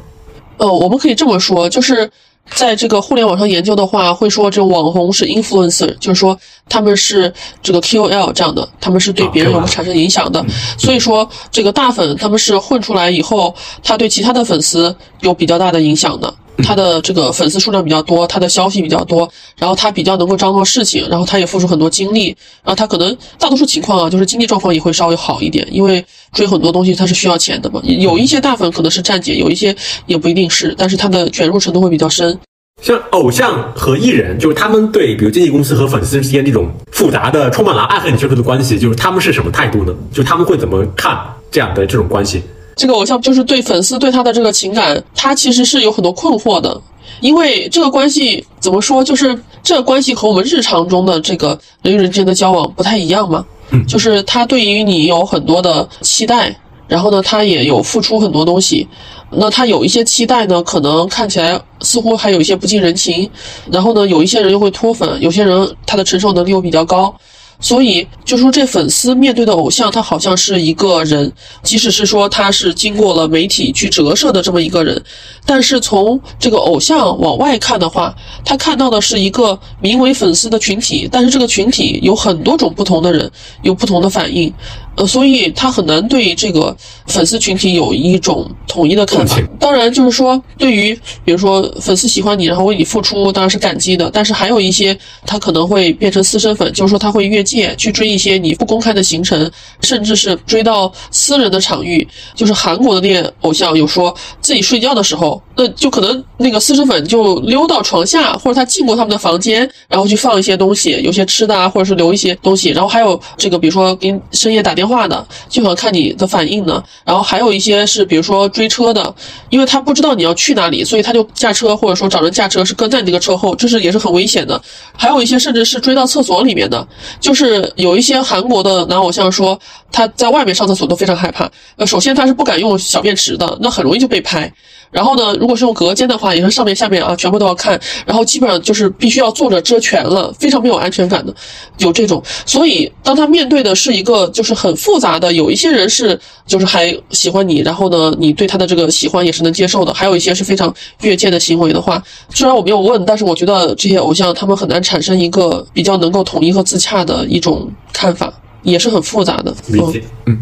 [0.58, 2.08] 呃，我们可以这么说，就是
[2.50, 10.44] 在这个互联网上研究的话，会说这种网红是 influencer，就是说他们是这个 KOL 这样的，他们是对别人有产生影响的。
[10.78, 16.32] 所以说，这个大粉他们是混出来以后，他对其他的粉丝有比较大的影响的。
[16.62, 22.28] 他的这个粉丝数量比较多，他的消息比较多，然后他比较能够张罗事情，然后他也付出很多精力，
[22.62, 27.80] 然后他可能大多数情况啊，就是经济状况也会稍微好一点，因为追很多东西他是需要钱的嘛。
[27.84, 29.74] 有一些大粉可能是站姐，有一些
[30.06, 32.38] 也不一定是，但是他的卷入程度会比较深。
[32.80, 39.94] 像偶像和艺人，就是他们对比如经纪公司和粉丝之间这种复杂的、充满了爱恨纠葛的关系，就是他们是什么态度呢？
[40.12, 41.16] 就他们会怎么看
[41.50, 42.42] 这样的这种关系？
[42.74, 46.80] 这个偶像就是对粉丝对他的这个情感，他其实是有很多困惑的，
[47.20, 53.44] 因为这个关系怎么说，就是这个关系和我们日常中的这个人与人之间的交往不太一样嘛。
[53.70, 56.54] 嗯，就是他对于你有很多的期待，
[56.88, 58.86] 然后呢，他也有付出很多东西，
[59.30, 63.30] 那他有一些期待呢，可能看起来似乎还有一些不近人情，
[63.70, 67.14] 然后呢，有一些人又会脱粉，有些人他的承受能力又比较高。
[67.62, 75.00] 所以，就说这粉丝面对的偶像，他好像是一个人，即使是说他是经过了媒体去折射的这么一个人，
[75.46, 83.30] 但是从这个偶像往外看的话，他看到的是一个名为粉丝的群体，但是这个群体有很多种不同的人，
[83.62, 84.52] 有不同的反应。
[84.94, 86.76] 呃，所以他很难对这个
[87.06, 89.38] 粉丝群体有一种统一的看法。
[89.58, 94.10] 当然，就是说，对于比如说粉丝喜欢你，然后为你付出，当然是感激的。
[94.12, 99.50] 但是还有一些，他可能会变成私生粉，就是说他会越界去追一些你不公开的行程，
[99.80, 102.06] 甚至是追到私人的场域。
[102.34, 112.68] 就是韩国的那些偶像有说自己睡觉的时候，那就可能那个私生粉就溜到床下，或者他进过他们的房间，然后去放一些东西，有些吃的啊，或者是留一些东西。
[112.68, 114.81] 然后还有这个，比如说给深夜打电。
[114.82, 119.14] 电话的就想看你的反应呢，然后还有一些是比如说追车的，
[119.48, 124.60] 因为他不知道你要去哪里，所以他就驾车或者说找人驾车，是跟在你这个车后，这是也是很危险的。
[124.96, 126.84] 还有一些甚至是追到厕所里面的，
[127.20, 129.56] 就是有一些韩国的男偶像说
[129.92, 131.48] 他在外面上厕所都非常害怕。
[131.76, 134.52] 呃，首先他是不敢用小便池的，那很容易就被拍。
[134.92, 141.34] 然后呢，如果是用隔间的话，也是上面下面啊全部都要看，然后基本上就是必须要坐着遮全了，非常没有安全感的，
[141.78, 142.22] 有这种。
[142.44, 158.30] 所以当他面对的是一个就是很复杂的，有一些人是就是还喜欢你，然后呢，你对他的这个喜欢也是能接受的，还有一些是非常越界的行为的话，虽然我没有问，但是我觉得这些偶像他们很难产生一个比较能够统一和自洽的一种看法，
[158.62, 159.54] 也是很复杂的。
[159.68, 160.38] 理解，嗯，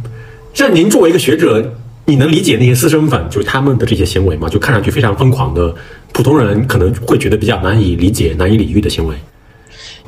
[0.52, 1.64] 像您作为一个学者。
[2.10, 4.48] 你能理解那些私生粉就是他们的这些行为吗？
[4.48, 5.72] 就看上去非常疯狂的，
[6.12, 9.14] 普通人可能会觉得比较难以理解、难以理喻的行为。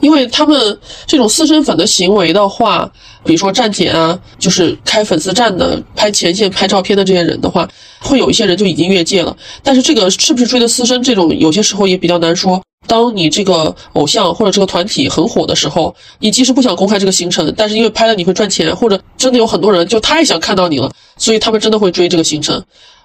[0.01, 2.91] 因为他们这种私生粉的行为的话，
[3.25, 7.69] 比如说站姐啊，就是开粉丝站的、拍前线、拍照片的这些人的话，
[8.01, 9.37] 会有一些人就已经越界了。
[9.63, 12.61] 但是这个是不是追的私生，这种有些时候也比较难说。
[12.87, 22.63] 当你这个偶像或者这个团体很火的时候，你即使不想公开这个行程，但是因为拍了你会赚钱，或者真的有很多人就太想看到你了，所以他们真的会追这个行程。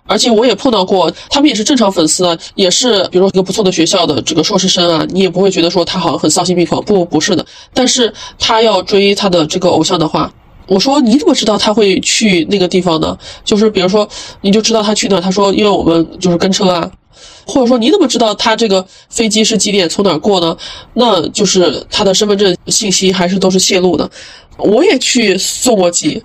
[0.10, 7.46] 而且我也碰到过，他们也是正常粉丝啊，也是比如说一个不错的学校的这个硕士生啊，你也不会觉得说他好像很丧心病狂，不，不是的。
[7.74, 10.32] 但是他要追他的这个偶像的话，
[10.68, 13.18] 我说你怎么知道他会去那个地方呢？
[13.44, 14.08] 就是比如说
[14.42, 16.90] 你就知道他去那，他说因为我们就是跟车啊。
[17.48, 20.56] 或者说你怎么知道他这个飞机是几点从哪儿过呢？
[20.94, 24.10] 那就是他的身份证信息还是都是泄露的。
[24.58, 26.22] 我也去送过机，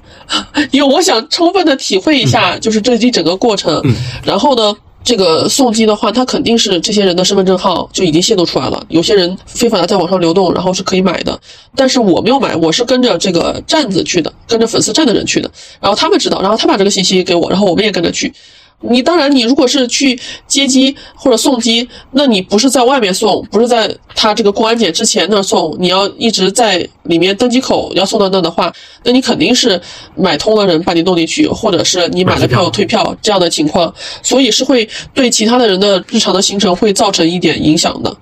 [0.71, 3.83] 因为我想充分的体会一下就是这一整个过程。
[4.25, 8.83] 然后呢，这个送机的话，他肯定是这些人的身份证号就已经泄露出来了。
[8.89, 11.39] 有些人非法的在网上流动，然后是可以买的，
[11.77, 15.51] 但是我没有买，我是跟着这个站子去的，跟着粉丝站的人去的。
[15.79, 18.33] 然后他们知道，然后他把这个信息给我，然后我们也跟着去。
[18.83, 28.73] 你当然，你如果是去接机或者送机，那你不是在外面送，不是在他这个过安检之前那儿送，你要一直在里面登机口要送到那的话，
[29.05, 29.81] 那你肯定是
[30.17, 33.93] 买通了人把你弄进去，或者是你买了票退票这样的情况，
[34.23, 38.17] 所以是会对其他的人的日常的行程会造成一点影响的。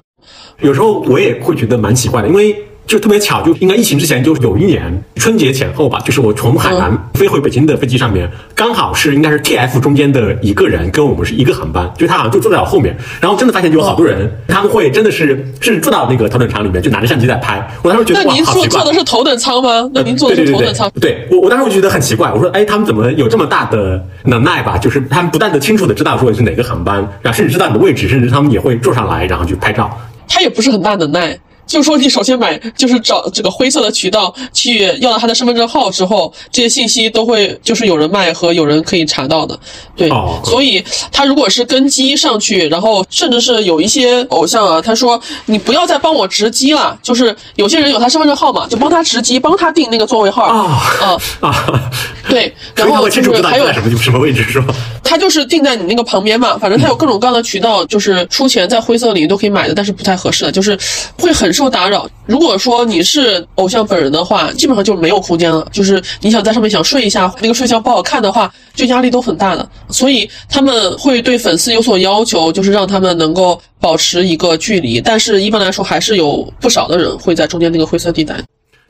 [0.60, 2.54] 有时候我也会觉得蛮奇怪的，因为。
[2.90, 4.82] 就特别巧，就应该疫情之前，就有一年
[5.14, 17.64] 春节前后吧，就是我从海南飞回北京的飞机上面，刚好是应该是 T F 中间的一个人跟我们是一个航班，就他好像就坐在我后面，然后真的发现就有好多人，他们会真的是是坐到那个头等舱里面，就拿着相机在拍。
[17.80, 18.80] 我当时觉得哇，好奇怪。
[18.80, 19.88] 坐的是头等舱吗？
[19.94, 20.90] 那您坐的是头等舱？
[21.00, 24.76] 对我我当时我觉得很奇怪，我说哎，他们怎么有这么大的能耐吧？
[24.76, 29.96] 就是他们不但的清楚的知道说是哪个航班，然后甚至知道你的位置，甚至他们也会坐上来然后去拍照。
[30.28, 31.38] 他也不是很大能耐。
[31.70, 39.56] 就说你首先买，就是找这个灰色的渠道去要到他的身份证号之后，这些信息都会就是有人卖和有人可以查到的，
[39.94, 40.10] 对。
[40.44, 51.90] 所以他如果是跟机上去，然后甚至是有一些偶像啊，他说你不要再帮我值机了，就是有些人有他身份证号码，就帮他值机，帮他定那个座位号啊啊 啊，
[52.28, 52.52] 对。
[52.74, 54.74] 然后就是还有什么什么位置是吧？
[55.04, 60.76] 他就是定在你那个旁边嘛，反正他有各种各样的渠道，就是出钱在灰色领域都可以买的，但是不太合适的，就是
[61.16, 61.48] 会很。
[61.60, 62.08] 受打扰。
[62.26, 65.66] 如果说你是偶像本人的话，基本上就没有空间了。
[65.70, 69.68] 就是你想在上面想睡一下，那个睡相不好看的话，就压力都很大的。
[69.90, 75.00] 所以他们会对粉丝有所要求，就是让他们能够保持一个距离。
[75.00, 78.36] 但是一般来说，还是有不少的人会在中间那个灰色地带。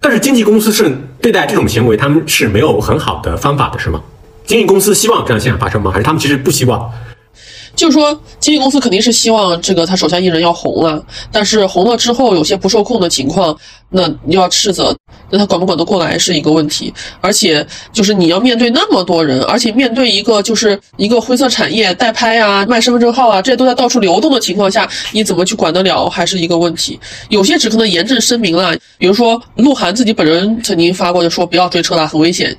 [0.01, 4.01] 但是经纪公司是对待这种行为，他们是没有很好的方法的，是吗？
[4.47, 5.91] 经纪公司希望这样现象发生吗？
[5.91, 6.91] 还是他们其实不希望？
[7.81, 11.01] 就是说，经纪公司肯定是希望这个他手下艺人要红啊，
[11.33, 13.57] 但是红了之后有些不受控的情况，
[13.89, 14.95] 那你要斥责，
[15.31, 16.93] 那他管不管得过来是一个问题。
[17.23, 27.01] 而且就是你要面对那么多人，而且面对一个就是一个灰色产业代拍啊、卖身份证号啊，这些都在到处流动的情况下，你怎么去管得了，还是一个问题。
[27.31, 32.55] 有些只可能严正声明了，比如说鹿晗自己本人曾经发过就说不要追车了，很危险。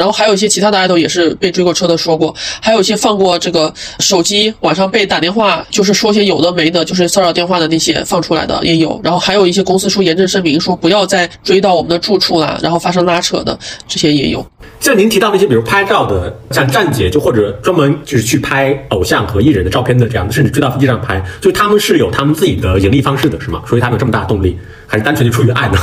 [0.00, 8.98] 然后还有一些其他的爱豆也是被追过车的说过，还有一些放过这个手机晚上被打电话，就是说些有的没的，就是骚扰电话的那些放出来的也有。
[9.04, 14.42] 然后还有一些公司出严正声明说不要再追到我们的住处了，然后发生拉扯的这些也有。
[14.80, 23.62] 像您提到那些，比如拍照的，像站姐就或者专门就是去拍偶像和艺人的照片的这样的，甚至追到飞机上拍，就他们是有他们自己的盈利方式的，是吗？
[23.66, 25.76] 所以他们有这么大的动力，还是单纯就出于爱呢？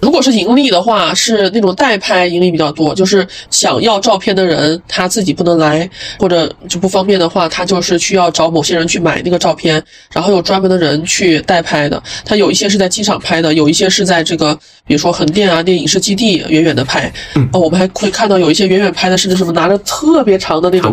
[0.00, 9.82] 如果是盈利的话，是那种代拍盈利比较多，就是想要照片的人他自己不能来或者就不方便的话，他就是需要找某些人去买那个照片，
[10.12, 12.02] 然后有专门的人去代拍的。
[12.24, 14.54] 他有一些是在机场拍的，有一些是在这个
[14.86, 17.12] 比如说横店啊、电影视基地远远的拍。
[17.34, 20.90] 嗯，我们还会看到有一些远远拍的，甚至什么拿着特别长的那种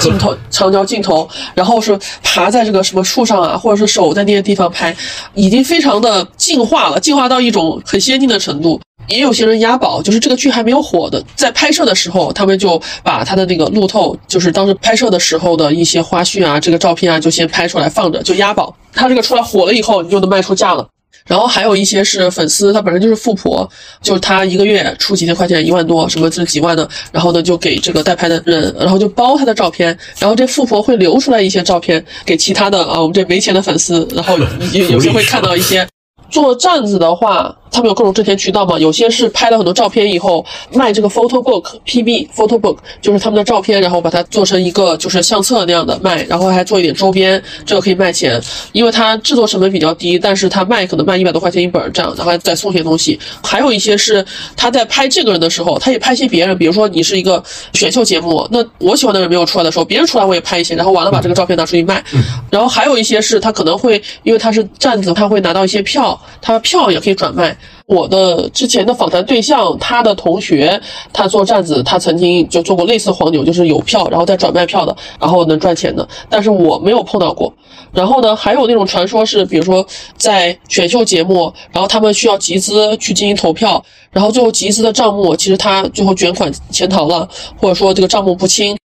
[0.00, 4.96] 镜头、长焦镜头，然后是爬在这个什么树上啊，或者是手在那些地方拍，
[5.34, 8.37] 已经非常的进化了，进化到一种很先进的。
[8.38, 18.74] 程度也有些人押宝，就是这个剧还没有火的，在拍摄的时候，他们就把他的那个路透，就是当时拍摄的时候的一些花絮啊，这个照片啊，就先拍出来放着，就押宝。
[18.92, 20.86] 他这个出来火了以后，你就能卖出价了。
[21.26, 23.68] 然后还有一些是粉丝，他本身就是富婆，
[24.02, 34.38] 就是他一个月出几千块钱，一万多，什么这几万的，然后呢就给这个代拍的人，然后就包他的照片，然后这富婆会留出来一些照片给其他的啊，我们这没钱的粉丝，然后
[34.72, 35.86] 有有些会看到一些
[36.30, 37.54] 做站子的话。
[37.70, 38.78] 他们有各种挣钱渠道嘛？
[38.78, 48.40] 有些是拍了很多照片以后卖这个 photo book PB photo book，就是他们的照片，然后把它做成一个就是相册那样的卖，然后还做一点周边，这个可以卖钱，
[48.72, 53.18] 因为它制作成本比较低，但是它卖可能卖一百多块钱一本这样，然后再送些东西。
[53.42, 54.24] 还有一些是
[54.56, 62.02] 他在拍这个人的时候，他也拍些别人，比如说你是一个选秀节目，那我喜欢的人没有出来的时候，别人出来我也拍一些，然后完了把这个照片拿出去卖。
[62.50, 67.56] 然后还有一些是他可能会因为他是站子，他会拿到一些票，他票也可以转卖。
[67.86, 70.80] 我的之前的访谈对象，他的同学，
[71.12, 76.06] 他做站子，他曾经就做过类似黄牛，就是有票，然后再转卖票的，然后能赚钱的。
[76.28, 77.52] 但是我没有碰到过。
[77.92, 79.84] 然后呢，还有那种传说是，比如说
[80.16, 87.26] 在选秀节目，然后他们需要集资去进行投票，然后最后集资的账目，其实他最后卷款潜逃了，
[87.58, 88.76] 或者说这个账目不清。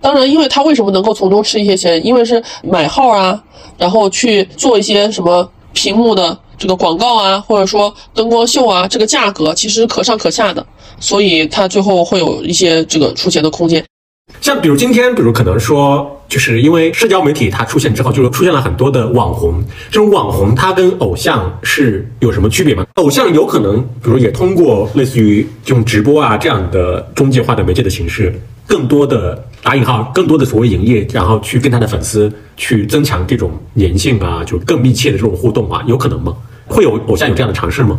[0.00, 2.04] 当然，因为他为什么能够从中吃一些钱？
[2.04, 3.40] 因为是买号啊，
[3.78, 6.38] 然后去做一些什么屏幕的。
[6.56, 10.64] 这个广告啊，或者说灯光秀啊，这个价格其实可上可下的，
[11.00, 13.84] 所以它最后会有一些这个出钱的空间。
[14.40, 19.62] 像比如今天，比如可能说，就是因为社交媒体它出现之后，就出现了很多的网红。
[19.90, 22.86] 这种网红，它跟偶像是有什么区别吗？
[22.94, 28.32] 偶像有可能，比如也通过类似于这种直播啊这样的中介化的媒介的形式，
[28.66, 36.34] 更多的打引号更多的所谓营业，然后去跟他的粉丝去增强这种粘性啊，就更密切的这种互动啊，有可能吗？
[36.66, 37.98] 会有偶像有这样的尝试吗？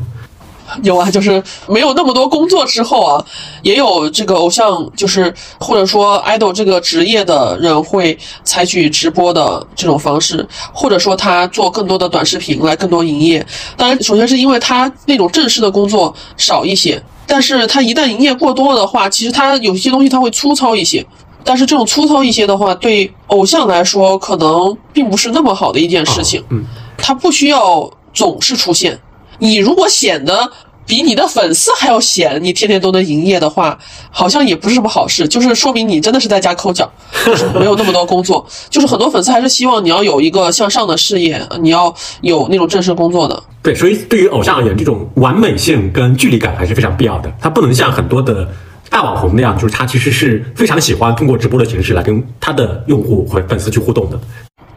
[0.82, 3.24] 有啊，就是没有那么多工作之后啊，
[3.62, 13.46] 也有这个偶像，就是或者说 idol 这个职业的人会采取直播的这种方式，或者说他做更多的短视频来更多营业。
[13.78, 21.06] 当然，首先是因为他那种正式的工作少一些，但是它一旦营业过多的话，其实它有些东西它会粗糙一些。
[21.44, 26.44] 但是这种粗糙一些的话，对偶像来说可能并不是那么好的一件事情。
[26.50, 26.66] 嗯，
[26.98, 29.00] 他不需要总是出现。
[29.38, 30.52] 你如果显得
[30.86, 33.78] 比你的粉丝还要闲，你天天都能营业的话，
[34.12, 35.28] 好像也不是什么好事。
[35.28, 36.90] 就是说明你真的是在家抠脚，
[37.60, 38.46] 没有那么多工作。
[38.70, 43.44] 就是很多粉丝还是希望你要有一个向上的事业，你要有那种正式工作的。
[43.64, 47.34] 对，所以对于偶像而言，这种完美性跟距离感还是非常必要的。
[47.42, 48.48] 他不能像很多的
[48.92, 54.20] 大网红那样，就是他其实是非常喜欢通过直播的形式来跟他的用户和粉丝去互动的。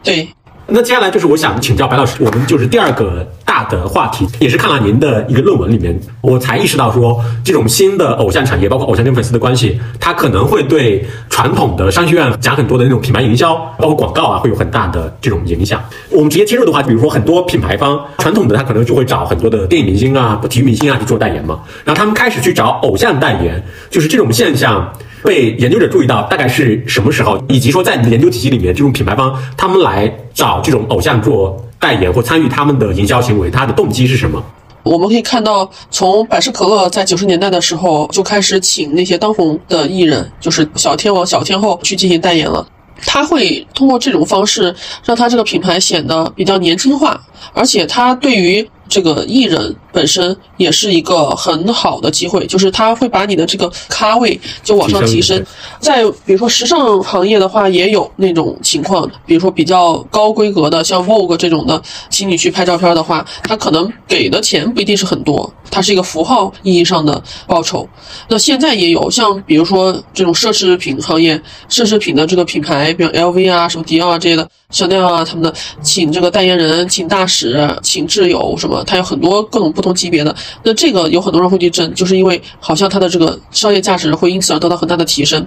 [0.01, 0.27] 对。
[0.71, 15.83] 那接下来就是我想请教白老师，我们就是第二个大的话题，也是看了您的一个论文里面，我才意识到说，这种新的偶像产业，包括偶像跟粉丝的关系，它可能会对传统的商学院讲很多的那种品牌营销，包括广告啊，会有很大的这种影响。
[16.09, 24.91] 我们直接切入的话，比如说很多品牌方传统的，他可能就会找很多的电影明星啊、体育明星啊去做代言嘛，然后他们开始去找偶像代言，就是这种现象。
[25.23, 27.37] 被研究者注意到，大概是什么时候？
[27.49, 34.41] 以及说，在你的研究体系里面，这种品牌方他们来找这种偶像做代言或参与他们的营销行为，他的动机是什么？
[34.83, 42.65] 我们可以看到，从百事可乐在九十年代的时候就开始请那些当红的艺人，就是小天王、小天后去进行代言了。
[43.05, 47.19] 他会通过这种方式，让他这个品牌显得比较年轻化，
[47.53, 48.67] 而且他对于。
[48.89, 55.45] 这个艺人本身也是一个很好的机会，就是他会把你的这个咖位就往上提升。
[55.81, 67.85] 在比如说时尚行业的话，也有那种情况，比如说比较高规格的，像 Vogue 这种的，请你去拍照片的话，他可能给的钱不一定是很多，它是一个符号意义上的报酬。
[68.29, 71.37] 那现在也有像比如说这种奢侈品行业，
[71.69, 74.49] 奢侈品的这个品牌，比如 LV 啊、什么迪奥啊这些的。
[74.69, 80.35] 香奈儿啊，他们的请这个代言人，请大使，请挚友什么，他有很多各种不同级别的。
[80.63, 85.45] 那这个有很多人会去争，就是因为好像它的这个商业价值会因此而得到很大的提升。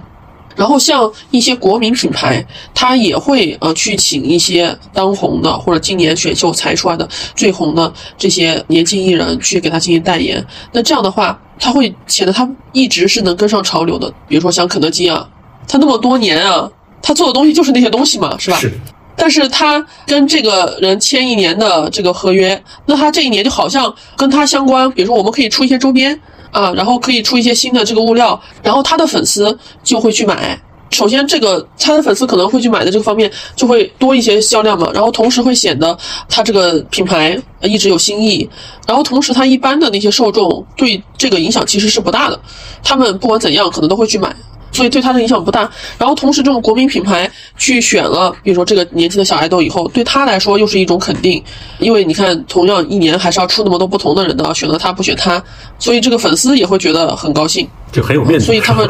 [0.55, 10.45] 然后像一些国民品牌，他也会呃去请一些当红的或者今年选秀才出来的最红的这些年轻艺人去给他进行代言。
[10.71, 14.07] 那这样的话，他会显得他一直是能跟上潮流的。
[14.27, 15.27] 比如说像肯德基啊，
[15.67, 16.69] 他那么多年啊，
[17.01, 18.57] 他做的东西就是那些东西嘛，是吧？
[18.57, 18.71] 是。
[19.15, 26.19] 但是他跟这个人签一年的这个合约，那他这一年就好像跟他相关，比如说我们可以出一些周边
[26.51, 30.59] 啊，然后可以出一些新的这个物料，然后他的粉丝就会去买。
[30.91, 35.97] 首先，这个他的粉丝可能会去买的这个方面就会多一些销量嘛，然后同时会显得
[36.29, 38.47] 他这个品牌一直有新意，
[38.85, 42.39] 然后同时他一般的那些受众对这个影响其实是不大的，
[42.83, 44.35] 他们不管怎样可能都会去买。
[44.73, 51.41] 所以对他的影响不大，然后同时这种国民品牌去选了，比如说这个年轻的小爱豆以后，对他来说又是一种肯定，
[51.79, 55.41] 因为你看同样一年还是要出那么多不同的人的，选择他不选他，
[55.79, 58.45] 所以这个粉丝也会觉得很高兴，就很有面子。
[58.45, 58.85] 所以他们。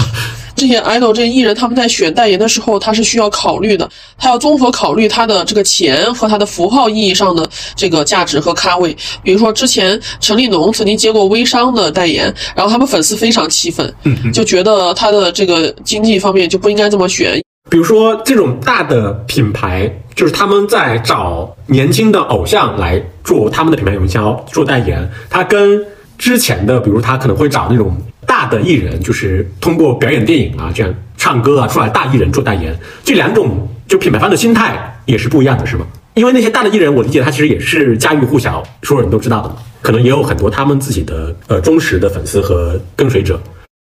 [0.64, 7.46] 这些 idol 这些艺人，他们在选代言的时候，他是需要考虑的，他要综合考虑他的这个钱和他的符号意义上的
[7.76, 8.96] 这个价值和咖位。
[9.22, 13.94] 比如说，之前陈立农曾经接过微商的代言，然后他们粉丝非常气愤，
[14.34, 17.38] 就觉得他的这个经济方面就不应该这么选。
[17.70, 25.86] 比如说，这种大的品牌，就是他们在找年轻的偶像来做他们的品牌营销、做代言，他跟
[26.24, 27.94] 之前的，比如他可能会找那种。
[28.26, 35.86] 大的艺人就是通过表演电影啊，这样唱歌啊出来，大艺人做代言，这两种就品牌方的心态也是不一样的，是吗？
[36.14, 43.38] 因为那些大的艺人，我理解他其实也是家喻户晓，所有人都知道的，可能也有很多他们自己的呃忠实的粉丝和跟随者。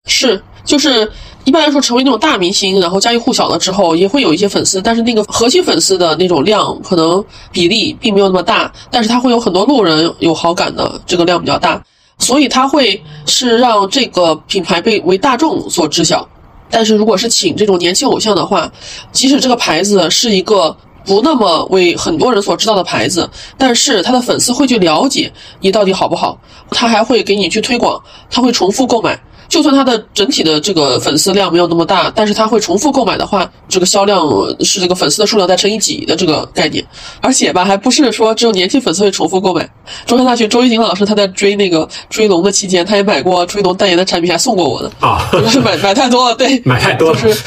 [0.09, 1.09] 是，就是
[1.45, 11.81] 一般来说，成为那种大明星，然后家喻户晓了之后，也会有一些粉丝，但是那个核心粉丝的那种量可能比例并没有那么大，但是他会有很多路人有好感的，这个量比较大。
[12.19, 16.29] 所以他会是让这个品牌被为大众所知晓，
[16.71, 18.71] 但是如果是请这种年轻偶像的话，
[19.11, 26.39] 即使这个牌子是一个不那么为很多人所知道的牌子，但是他的粉丝会去了解你到底好不好，
[26.71, 28.01] 他还会给你去推广，
[28.31, 29.21] 他会重复购买。
[29.53, 34.27] 就算他的整体的这个粉丝量没有那么大，但是他会重复购买的话，这个销量
[34.61, 36.83] 是这个粉丝的数量再乘以几的这个概念。
[37.21, 39.69] 而且吧，还不是说只有年轻粉丝会重复购买。
[40.07, 47.45] 中山大学周一锦老师他在追那个追龙的期间，他也买过追龙代言的产品，还送过我的啊，是买买太多了，对，买太多了，就是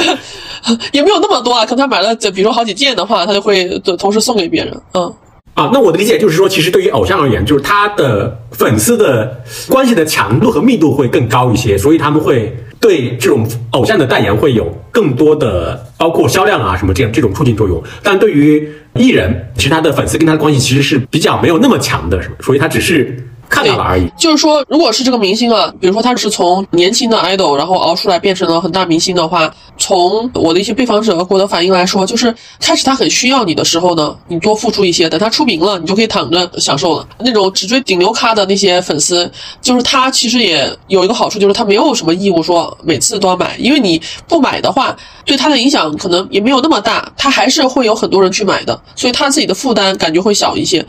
[0.92, 1.66] 也没有那么多啊。
[1.66, 3.68] 可能他买了，就比如说好几件的话，他就会
[3.98, 5.14] 同时送给别人，嗯。
[5.54, 17.82] 啊，那我的理解就是说，其实对于偶像而言，就是他的粉丝的关系的强度和密度会更高一些，所以他们会对这种偶像的代言会有更多的，包括销量啊什么这样这种促进作用。
[18.02, 23.16] 但对于艺人，其实他的粉丝跟他的关系其实是比较没有那么强的，所以他只是。
[23.54, 37.06] 看到了而已，就是说，如果是这个明星啊，比如说他是从年轻的 idol，然后熬出来变成了很大明星的话，从我的一些被访者和我的反应来说，就是开始他很需要你的时候呢，你多付出一些，等他出名了，你就可以躺着享受了。
[37.18, 39.30] 那种只追顶流咖的那些粉丝，
[39.62, 50.84] 就是他其实也有一个好处，就是他没有什么义务说每次都要买，因为你不买的话，对他的影响可能也没有那么大，他还是会有很多人去买的，所以他自己的负担感觉会小一些。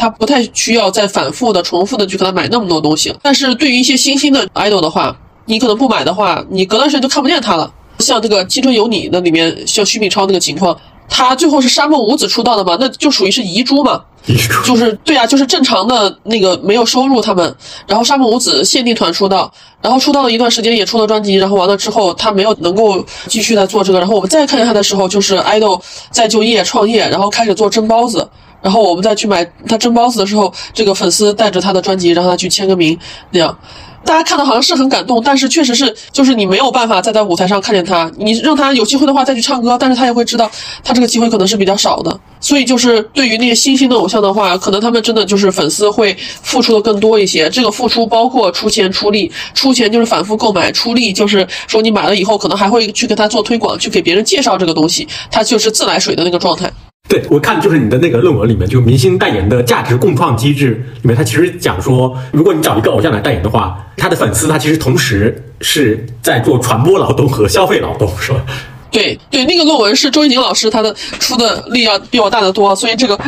[0.00, 3.14] 他不太需要再反复的、重复的去给他买那么多东西。
[3.20, 7.70] 但是对于一些新兴的 idol 的话，你可能不买的话，你隔段时间就看不见他了。
[7.98, 10.74] 像这个《青春有你》那里面，像徐敏超那个情况，
[11.06, 14.02] 他最后是沙漠五子出道的嘛，那就属于是遗珠嘛。
[14.26, 17.54] 遗珠就是对啊，就是正常的那个没有收入他们，
[17.86, 25.78] 然后沙漠五子限定团出道，然后出道了一段时间也出了专辑，然后完了之后他没有能够继续来做这个，然后我们再看见他的时候，就是 idol
[26.10, 28.26] 在就业创业，然后开始做蒸包子。
[28.62, 32.98] 然后我们再去买他蒸包子的时候，这个粉丝带着他的专辑让他去签个名，
[33.30, 33.58] 那样，
[34.04, 40.50] 大家看的好像是很感动，但是确实是，就是你没有办法再在舞台上看见他，你让他有机会的话再去唱歌，但是他也会知道
[40.82, 56.70] 他这个机会可能是比较少的，所以就是对于那些新兴的偶像的话，可能他们真的就是粉丝会付出的更多一些，这个付出包括出钱出力，出钱就是反复购买，出力就是说你买了以后可能还会去跟他做推广，去给别人介绍这个东西，他就是自来水的那个状态。
[57.10, 68.38] 对，我看就是你的那个论文里面，就明星代言的价值共创机制里面，他其实讲说，如果你找一个偶像来代言的话，他的粉丝他其实同时是在做传播劳动和消费劳动，是吧？
[68.92, 73.18] 对对，那个论文是周一宁老师他的出的力要比我大得多，所以这个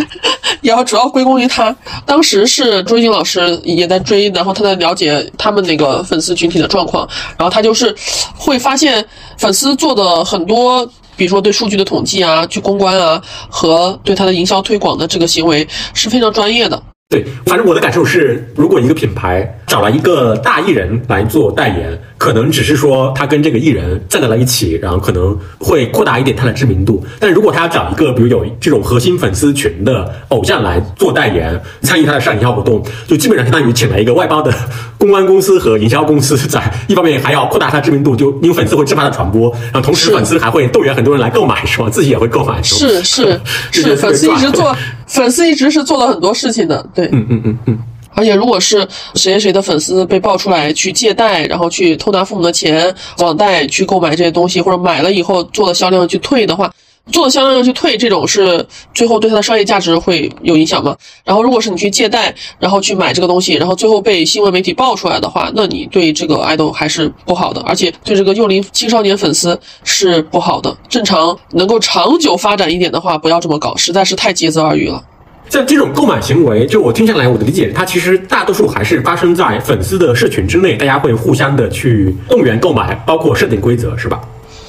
[0.60, 1.74] 也要主要归功于他。
[2.06, 7.92] 当时是周一宁老师也在追，然后他在了解他们那个粉丝群体的状况，然后他就是
[8.36, 9.04] 会发现
[9.38, 10.88] 粉丝做的很多。
[11.16, 16.82] 比如说对数据的统计啊，去公关啊，和对他的营销推广的这个行为是非常专业的。
[17.12, 27.04] 对，反正我的感受是，如果一个品牌找了一个大艺人来做代言，可能只是说他跟这个艺人站在了一起，然后可能会扩大一点他的知名度。
[27.20, 34.50] 但如果他要找一个比如有这种核心粉丝群的偶像来做代言，参与他的上营销活动，就基本上相当于请了一个外包的
[34.96, 41.90] 公关公司和营销公司，在一方面还要扩大他知名度，就因为粉丝会自发的传播，然后同时粉丝还会动员很多人来购买，是吧？
[41.90, 43.38] 自己也会购买，是 是
[43.70, 44.74] 是，粉丝一直做。
[45.12, 47.78] 粉丝一直是做了很多事情的，对，嗯嗯嗯嗯，
[48.14, 56.72] 而且如果是谁谁的粉丝被爆出来去借贷，然后去偷拿父母的钱，网贷去购买这些东西，或者买了以后做了销量去退的话。
[57.10, 60.96] 做的销量要去退，这种是最后对它的商业价值会有影响吗？
[61.24, 70.74] 然后如果是你去借贷，然后去买这个东西，然后最后被新闻媒体爆出来的话，那你对这个爱豆还是不好的，而且对这个幼龄青少年粉丝是不好的。
[70.88, 75.02] 正常能够长久发展一点的话，不要这么搞，实在是太竭泽而渔了。
[75.50, 84.20] 像这种购买行为，就我听下来，我的理解，它其实大多数还是发生在粉丝的社群之内，大家会互相的去动员购买，包括设定规则，是吧？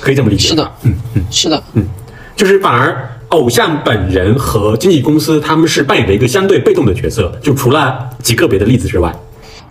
[0.01, 0.49] 可以这么理解？
[0.49, 1.87] 是的，嗯嗯，是的，嗯。
[2.35, 9.13] 就是反而偶像本人和经纪公司他们是扮演着一个相对被动的角色，就除了极个别的例子之外。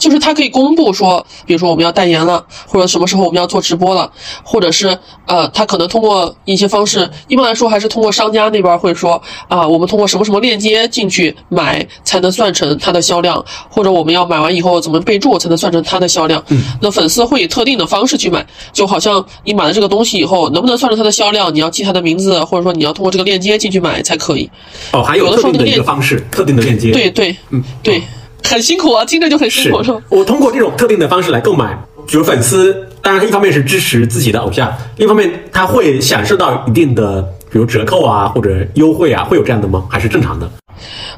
[0.02, 4.10] 就是他可以公布说，比如说我们要代言了，或者什么时候我们要做直播了，
[4.42, 16.42] 或者是呃，他可能通过一些方式，一般来说还是通过商家那边会说啊，我们通过什么什么链接进去买才能算成它的销量，或者我们要买完以后怎么备注才能算成它的销量。
[16.48, 24.50] 嗯，那粉丝会以特定的方式去买，就好像你买了这个东西以后，能不能算成它的销量，你要记它的名字，或者说你要通过这个链接进去买才可以。
[24.90, 26.90] 哦，还有特定的一个方式，特定的链接。
[26.90, 28.02] 对对，嗯，对。
[28.44, 29.82] 很辛苦啊，听着就很辛苦。
[29.82, 31.76] 是，我通过这种特定的方式来购买，
[32.06, 39.84] 比如粉丝，当然一方面是支持自己的偶像，另一方面他会享受到一定的，比如折扣啊或者优惠啊，会有这样的吗？
[39.88, 40.50] 还是正常的？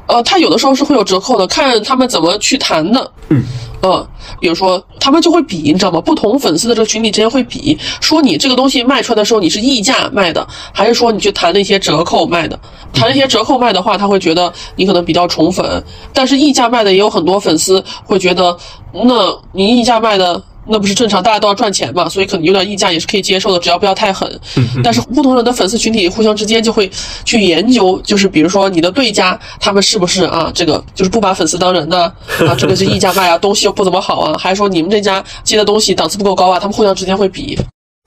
[0.07, 3.11] 呃，他有的时候是会有折扣的，看他们怎么去谈的。
[3.29, 3.43] 嗯。
[3.81, 4.07] 嗯，
[4.39, 6.01] 比如说他们就会比，你知道吗？
[6.01, 12.59] 不同粉丝的这个群体之间会比，说你这个东西卖出来的时候你是溢价卖的，还是说你去谈了一些折扣卖的？
[12.93, 18.57] 谈一些折扣卖的话，他会觉得你可能比较宠粉，但是溢价卖的也有很多粉丝会觉得，
[18.91, 24.39] 那你溢价卖的那不是正常，大家都要赚钱嘛，所以可能有点溢价也是可以接受的，只要不要太狠。
[24.83, 26.89] 但是不同人的粉丝群体互相之间就会
[27.23, 32.11] 去研究，就是比如说你的对家他们是不是啊，这个就是不把粉丝当人呢？
[32.39, 36.59] 啊，这个是溢价卖啊，东西又不怎么好啊，还是说你们这家接的东西档次不够高啊？
[36.59, 37.57] 他们互相之间会比。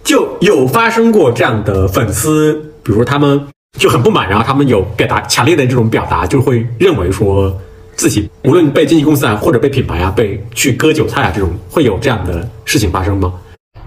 [0.04, 3.40] 就有发生过这样的粉丝，比如他们
[3.78, 7.56] 就很不满，然后他们有表达强烈的这种表达，就会认为说。
[7.98, 13.34] 自己无论被经纪公司啊，或者被品牌啊，被去割韭菜啊，这种会有这样的事情发生吗？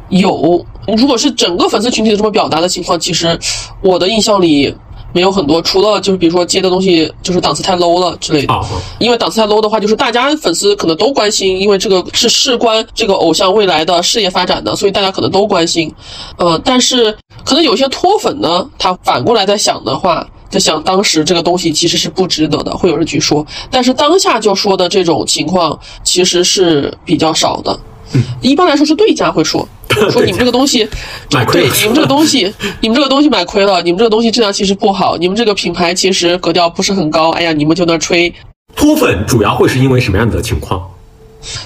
[0.10, 0.64] 有，
[0.98, 3.40] 如果是整个粉丝群体的这么表达的情况，其实
[3.82, 4.76] 我的印象里
[5.14, 8.54] 没有很多，除了就是比如说接的东西就是档次太 low 了之类的。
[8.54, 8.60] 啊
[9.00, 15.90] 因为档次太 low 的话，就是大家粉丝可能都关心，因为这个是事关这个偶像未来的事业发展的，所以大家可能都关心。
[16.36, 20.28] 呃，但是可能有些脱粉呢，他反过来在想的话。
[20.52, 27.80] 在想当时这个东西其实是不值得的，会有人去说，但是当下就说的这种情况其实是比较少的。
[28.14, 29.66] 嗯，一般来说是对家会说，
[30.12, 30.86] 说你们这个东西
[31.32, 37.30] 买亏，你们这个东西，你们这个东西买亏了，你们这个东西质量其实不好，你们这个品牌其实格调不是很高。
[37.32, 38.34] 哎呀，你们就那吹。
[38.76, 40.86] 脱粉主要会是因为什么样的情况？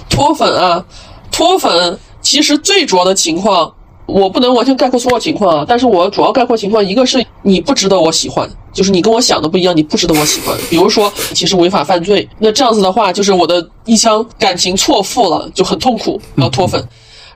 [0.10, 0.86] 脱粉啊，
[1.32, 3.74] 脱粉其实最主要的情况。
[4.06, 10.56] 我不能完全概括所有情况啊，但是我主要概括情况，一个是你不值得我喜欢，就是你跟我想的不一样，你不值得我喜欢。
[10.70, 16.84] 比如说，其实违法犯罪，那这样子的话，就是我的一腔感情错付了，就很痛苦，要脱粉。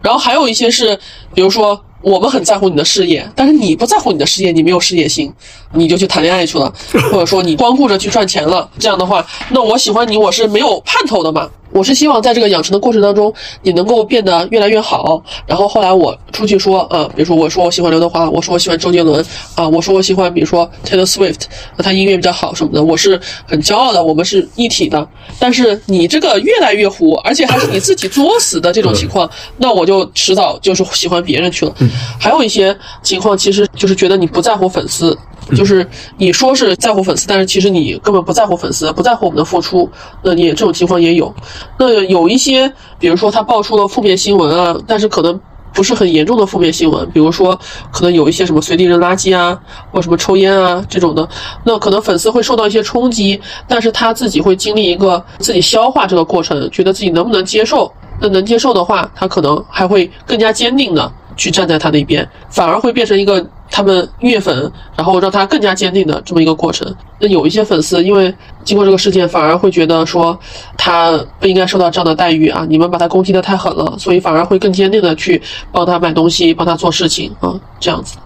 [0.02, 0.98] 然后还有一些是，
[1.34, 1.80] 比如说。
[2.02, 5.32] 我们很在乎你的事业，但是你不在乎你的事业，你没有事业心，
[5.74, 6.74] 你就去谈恋爱去了，
[7.12, 8.70] 或者说你光顾着去赚钱了。
[8.80, 11.50] 这样的话，那我喜欢你，我是没有盼头的嘛。
[11.72, 13.32] 我是希望在这个养成的过程当中，
[13.62, 15.24] 你能够变得越来越好。
[15.46, 19.24] 然后后来我出去说，呃，比如说我说我喜欢刘德华，我说我喜欢周杰伦，
[19.54, 21.42] 啊，我说我喜欢比如说 Taylor Swift，
[21.78, 25.08] 那他音乐比较好什么的，我是很骄傲的，我们是一体的。
[25.38, 31.76] 但是你这个越来越糊，而且还是你自己作死的这种情况，那我就迟早就是喜欢别人去了。
[32.20, 35.18] 还有一些情况，其实就是觉得你不在乎粉丝，
[35.56, 35.88] 就是
[36.18, 39.90] 你说是在乎粉丝，但是其实你根本不在乎粉丝，不在乎我们的付出。
[40.24, 41.34] 那你这种情况也有。
[41.78, 45.40] 那有一些，比如说他爆出了负面新闻啊，但是可能
[45.74, 47.58] 不是很严重的负面新闻，比如说
[47.92, 49.58] 可能有一些什么随地扔垃圾啊，
[49.92, 51.28] 或什么抽烟啊这种的，
[51.64, 57.92] 那可能粉丝会受到一些冲击，但是他自己会经历一个自己消化这个过程，觉得自己能不能接受。
[58.22, 61.10] 那能接受的话，他可能还会更加坚定的。
[61.40, 66.94] 去站在他那边，反而会变成一个他们虐粉，然后让他更加坚定的这么一个过程。
[67.18, 68.34] 那有一些粉丝，因为
[68.66, 70.38] 经过这个事件，反而会觉得说
[70.78, 72.66] 他不应该受到这样的待遇啊！
[72.70, 78.18] 你们把他攻击的太狠了，所以反而会更坚定的去帮他买东西，帮他做事情啊，这样子。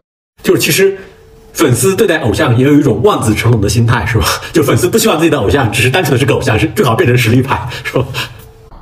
[0.42, 0.98] 就是其实
[1.54, 4.26] 粉丝对待偶像也有一种望子成龙的心态，是吧？
[4.52, 8.06] 就粉丝不希望自己的偶像只是单纯的是个偶像，是最好变成实力派，是吧？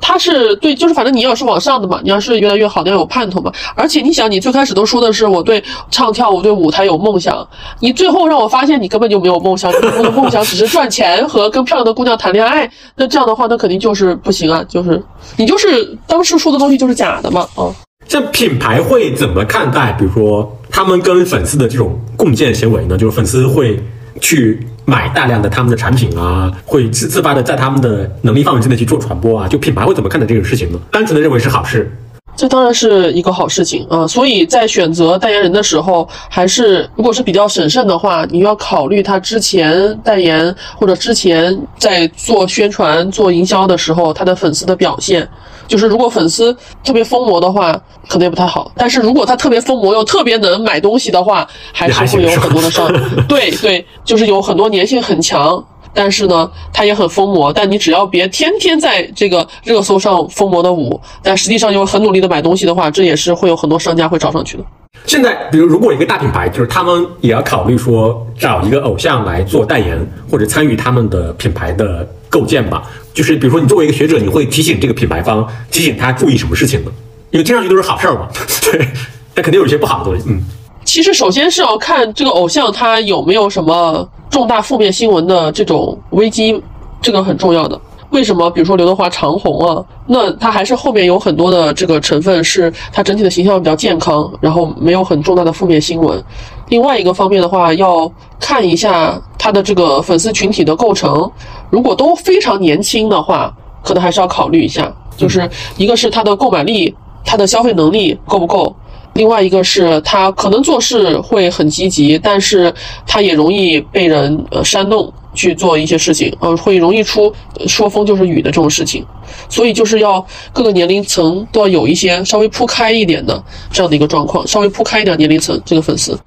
[0.02, 3.52] 他是对，就是反正你要是往上的嘛，你要是越来越好，你要有盼头嘛。
[3.76, 7.46] 而且你想，你最开始都说的是我对唱跳舞、对舞台有梦想，
[7.78, 12.68] 你最后让我发现你根本就没有梦想，你的梦想只是赚钱和跟漂亮的姑娘谈恋爱。
[12.96, 15.00] 那这样的话，那肯定就是不行啊，就是
[15.36, 17.72] 你就是当时说的东西就是假的嘛，啊。
[18.08, 19.92] 这品牌会怎么看待？
[19.92, 22.98] 比如说他们跟粉丝的这种共建行为呢？
[22.98, 23.80] 就是粉丝会。
[24.22, 30.78] 去买大量的他们的产品啊，会自自发的在他们的能力范围之内去做传播啊，就品牌会怎么看待这个事情呢？
[30.92, 31.90] 单纯的认为是好事，
[32.36, 34.06] 这当然是一个好事情啊。
[34.06, 45.28] 所以在选择代言人的时候，还是如果是比较审慎的话，你要考虑他之前代言或者之前在做宣传、做营销的时候，他的粉丝的表现。
[45.72, 46.54] 就是如果粉丝
[46.84, 47.72] 特别疯魔的话，
[48.06, 48.70] 可能也不太好。
[48.76, 52.92] 但是如果他特别疯魔又特别能买东西的话，还是会有很多的商。
[53.26, 55.64] 对对，就是有很多粘性很强，
[55.94, 57.50] 但是呢，他也很疯魔。
[57.50, 64.64] 但你只要别天天在这个热搜上疯魔的舞，但实际上又很努力的买东西的话，这也是会有很多商家会找上去的。
[65.06, 72.82] 现在，比如如果一个大品牌，就是他们也要考虑说找一个偶像来做代言，或者参与他们的品牌的构建吧。
[73.12, 76.90] 就是比如说，你作为一个学者，你会提醒这个品牌方，提醒他注意什么事情呢？
[77.30, 78.28] 因为听上去都是好事儿嘛，
[78.72, 78.88] 对，
[79.34, 80.24] 但肯定有一些不好的东西。
[80.28, 80.40] 嗯，
[80.84, 86.58] 其实首先是要看这个偶像他有没有什么重大负面新闻的这种危机，
[87.00, 87.78] 这个很重要的。
[88.12, 88.50] 为什么？
[88.50, 96.22] 比如说刘德华长红啊，那他还是后面有很多的这个成分，是他整体的形象比较健康，然后没有很重大的负面新闻。
[96.68, 101.30] 另外一个方面的话，要看一下他的这个粉丝群体的构成，
[101.70, 103.50] 如果都非常年轻的话，
[103.82, 104.92] 可能还是要考虑一下。
[105.16, 105.48] 就是
[105.78, 106.94] 一个是他的购买力，
[107.24, 108.74] 他的消费能力够不够；
[109.14, 112.72] 另外一个是他可能做事会很积极，但是
[113.06, 115.10] 他也容易被人呃煽动。
[115.34, 117.32] 去做一些事情，呃，会容易出
[117.66, 119.04] 说风就是雨的这种事情，
[119.48, 126.18] 所以就是要各个年龄层都要有一些稍微铺开一点的这样的一个状况，稍微铺开一点年龄层这个粉丝。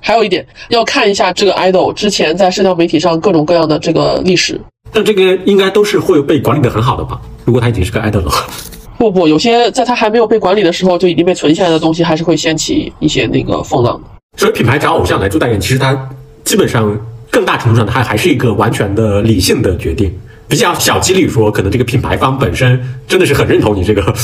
[0.00, 4.60] 还有一点要看一下这个 idol 之前在社交媒体上各种各样的这个历史。
[4.92, 7.20] 但这个应该都是会被管理的很好的吧？
[7.44, 8.44] 如果他已经是个 idol 的话。
[8.98, 14.08] 不不，有些在他还没有被管理的时候就已经被存下来的东西，还是会掀起一些那个风浪的。
[14.36, 15.96] 所以品牌找偶像来做代言，其实他
[16.44, 16.96] 基本上
[17.32, 20.14] 更大程度上，它还是一个完全的理性的决定。
[20.48, 22.78] 比较小几率说，可能这个品牌方本身
[23.08, 24.14] 真的是很认同你这个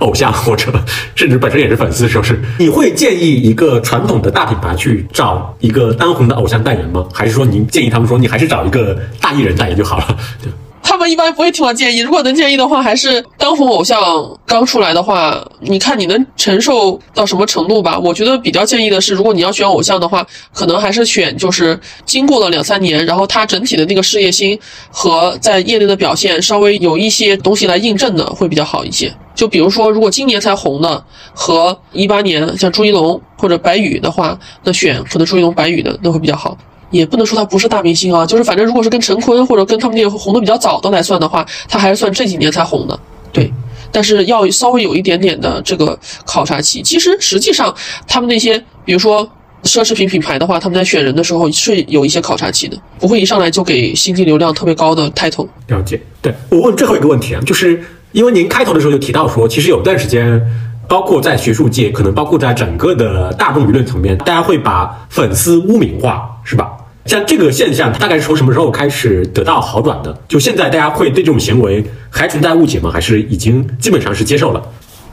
[0.00, 0.72] 偶像，或者
[1.14, 7.06] 甚至本身也是粉丝，说是你会建议一个传统的大品牌去找一个当红的偶像代言吗？
[7.14, 10.16] 还是说您建议他们说你还是找一个大艺人代言就好了？
[10.42, 10.50] 对。
[10.88, 14.00] 他们一般不会听我建议，如果能建议的话，还是当红偶像
[14.46, 17.98] 刚出来的话，你看你能承受到什么程度吧？
[17.98, 20.24] 我觉得比较建议的是，如果你要选偶像的话，
[20.54, 24.56] 可能还是选就是经过了两三年，然后他整体的那个事业心
[24.88, 29.12] 和在业内的表现稍微有一些东西来印证的会比较好一些。
[29.34, 36.56] 就比如说，如果今年才红的和一八年像朱一龙或者白宇的话，那选可能朱一龙、白宇的那会比较好。
[36.90, 42.98] 也不能说他不是大明星啊，就是反正如果是跟陈坤或者跟他们那些红的比较早的来算的话，他还是算这几年才红的，
[43.32, 43.52] 对。
[43.92, 46.82] 但是要稍微有一点点的这个考察期。
[46.82, 47.74] 其实实际上
[48.06, 49.26] 他们那些，比如说
[49.62, 55.48] 奢侈品品牌的话，他们在选人的时候是有一些考察期的，不会一上来就给新进流量特别高的 title。
[55.68, 56.00] 了解。
[56.20, 57.82] 对我问最后一个问题啊，就是
[58.12, 60.40] 因为您开头的时候就提到说，其实有段时间，
[60.88, 66.30] 包括在学术界，可能包括在整个的大众舆论层面，大家会把粉丝污名化。
[66.48, 66.75] 是吧？
[67.06, 70.18] 像这个现象，大概是从什么时候开始得到好转的？
[70.28, 72.90] 就现在，大家会对这种行为还存在误解吗？
[72.90, 74.62] 还是已经基本上是接受了？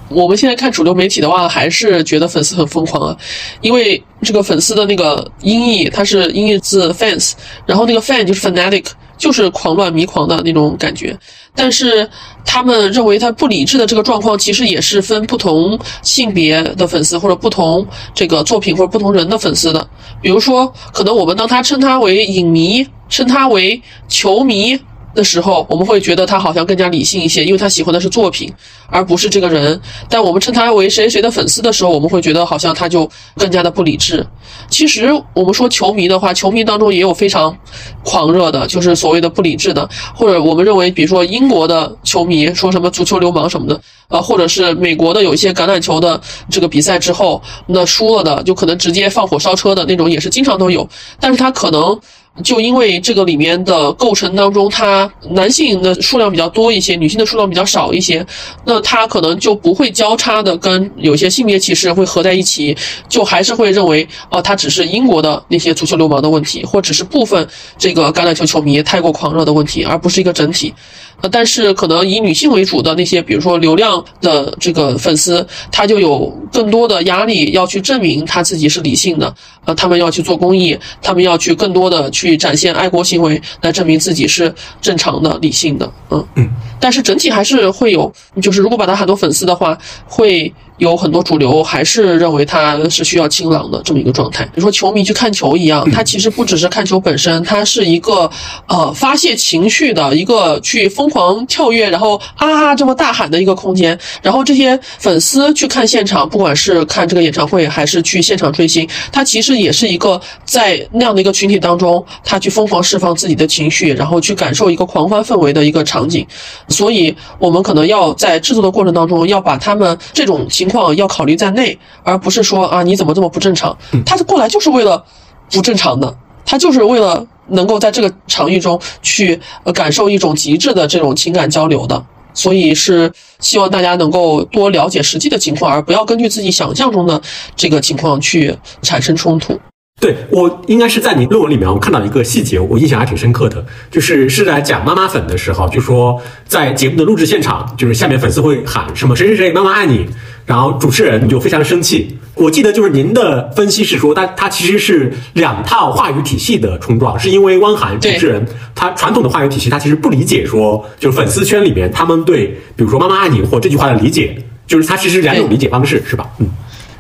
[0.10, 3.18] 我们现在看主流媒体的话，还是觉得粉丝很疯狂啊，
[3.62, 7.34] 因为这个粉丝的那个音译，它是音译自 fans，
[7.66, 8.86] 然后那个 fan 就是 fanatic。
[9.16, 11.16] 就是狂乱迷狂的那种感觉，
[11.56, 12.10] 但是
[12.46, 19.88] 他们认为他不理智的这个状况，其实也是分不同性别的粉丝或者不同这个作品或者不同人的粉丝的。
[20.22, 24.80] 比如说，可能我们当他称他为影迷，称他为球迷。
[25.14, 28.52] 的时候，我们会觉得他好像更加理性一些，因为他喜欢的是作品，
[28.88, 29.80] 而不是这个人。
[30.10, 34.26] 但我们称他为谁谁的粉丝的时候，我们会觉得好像他就更加的不理智。
[34.70, 37.56] 其实我们说球迷的话，球迷当中也有非常
[38.04, 50.88] 狂热的，就是所谓的不理智的，或者我们认为，比如说英国的球迷说什么足球流氓什么的，呃，或者是美国的有一些橄榄球的这个比赛之后，那输了的就可能直接放火烧车的那种，也是经常都有。
[51.20, 52.00] 但是他可能。
[52.42, 58.26] 就因为这个里面的构成当中，它男性的数量比较多一些，女性的数量比较少一些，
[58.66, 62.76] 那它可能就不会交叉的跟有些性别歧视会合在一起，
[63.08, 70.74] 就还是会认为，哦，它只是英国的那些足球流氓的问题，或只是部分这个橄榄球球迷太过狂热的问题，而不是一个整体。
[71.22, 79.34] 呃，但是可能以女性为主的那些，比如说流量的这个粉丝，他就有更多的压力要去证明他自己是理性的。
[79.66, 85.92] 呃，他们要去做公益，他们要去更多的去展现爱国行为，来证明自己是正常的、理性的。
[86.10, 86.50] 嗯嗯。
[86.80, 88.12] 但是整体还是会有，
[88.42, 90.54] 就是如果把他喊多粉丝的话，会。
[90.78, 98.30] 有很多主流还是认为他是需要清朗的这么一个状态，比如说球迷去看球一样，他其实不只是看球本身，他是一个
[98.68, 103.98] 呃发泄情绪的一个去疯狂跳跃，然后啊这么大喊的一个空间。
[104.24, 116.26] 然后这些粉丝去看现场，不管是看这个演唱会还是去现场追星，他其实也是一个在那样的一个群体当中，他去疯狂释放自己的情绪，然后去感受一个狂欢氛围的一个场景。
[116.68, 120.63] 所以我们可能要在制作的过程当中，要把他们这种情。
[120.64, 123.78] 情况要考虑在内，而不是说啊你怎么这么不正常？
[124.06, 125.04] 他过来就是为了
[125.52, 129.38] 不正常的，他就是为了能够在这个场域中去
[129.74, 132.02] 感受一种极致的这种情感交流的，
[132.34, 137.22] 所以是希望大家能够多了解实际的情况，而不要根据自己想象中的
[137.58, 139.60] 这个情况去产生冲突。
[140.02, 150.10] 对我应该是在你论文里面，我看到一个细节，我印象还挺深刻的，就是是在讲妈妈粉的时候，就说在节目的录制现场，就是下面粉丝会喊什么谁谁谁妈妈爱你，
[150.46, 152.18] 然后主持人就非常生气。
[152.36, 164.36] 我记得就是您的分析是说，他他其实是两套话语体系的冲撞，是因为汪涵主持人他传统的话语体系，他其实不理解说，就是粉丝圈里面他们对比如说妈妈爱你或这句话的理解，
[164.66, 166.28] 就是他其实两种理解方式，是吧？
[166.40, 166.50] 嗯。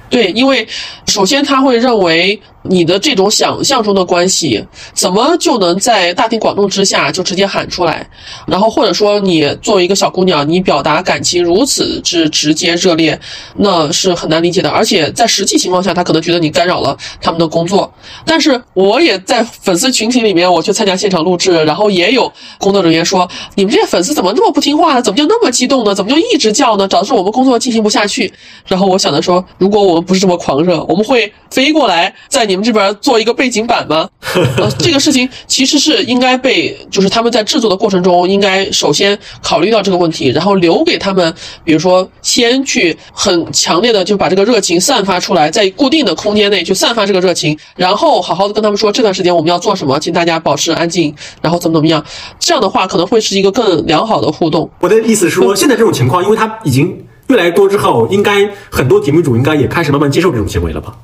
[0.09, 0.67] 对，因为
[1.07, 8.07] 首先他会认为你的这种想象中的关系，怎么就能在大庭广众之下就直接喊出来？
[8.47, 13.19] 然后或者说你作为一个小姑娘，你表达感情如此之直接热烈，
[13.57, 14.69] 那是很难理解的。
[14.69, 17.91] 而且在实际情况下，他可能觉得你干扰了他们的工作。
[18.25, 25.01] 但是我也在粉丝群体里面，我去参加现场录制，然后也有工作人员说：“你们这些粉丝怎么那么不听话呢？
[25.01, 25.93] 怎么就那么激动呢？
[25.93, 26.87] 怎么就一直叫呢？
[26.87, 28.31] 导致我们工作进行不下去。”
[28.65, 34.09] 然后我想着说，如果我们不是这么狂热，我们会飞过来在你们这边做一个背景板吗？
[34.57, 41.33] 呃，这个事情其实是应该被，就是他们在制作的过程中，应该首先考虑到这个问题，然后留给他们，
[41.63, 52.03] 比如说先去很强烈的就把这个热情散发出来，在固定的空间内去散发这个热情，然后好好的跟他们说这段时间我们要做什么，请大家保持安静，然后怎么怎么样，
[52.39, 54.69] 这样的话可能会是一个更良好的互动。
[54.79, 60.95] 我的意思是说，现在这种情况，因为它已经越来越多之后，应该很多节目组应该也开始慢慢接受这种行为了吧？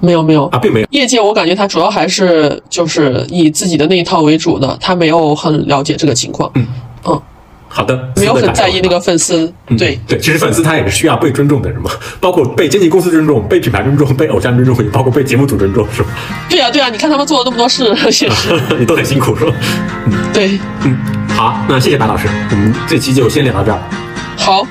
[0.00, 0.86] 没有没有啊，并没有。
[0.90, 6.50] 业界我感觉他主要还是就是以自己的那一套为主的，他没有很了解这个情况。
[6.54, 6.66] 嗯
[7.06, 7.22] 嗯，
[7.68, 9.52] 好的，没有很在意那个粉丝。
[9.78, 11.90] 对对，其实粉丝他也是需要被尊重的人嘛，
[12.20, 16.08] 包括被经纪公司尊重、被品牌尊重、被偶像尊重，也包括被节目组尊重，是吧？
[16.48, 18.28] 对呀对呀，你看他们做了那么多事， 也是
[18.78, 19.52] 你都很辛苦，是吧？
[20.06, 20.96] 嗯对，嗯，
[21.28, 23.78] 好，那谢谢白老师，我们这期就先聊到这儿。
[24.36, 24.66] 好。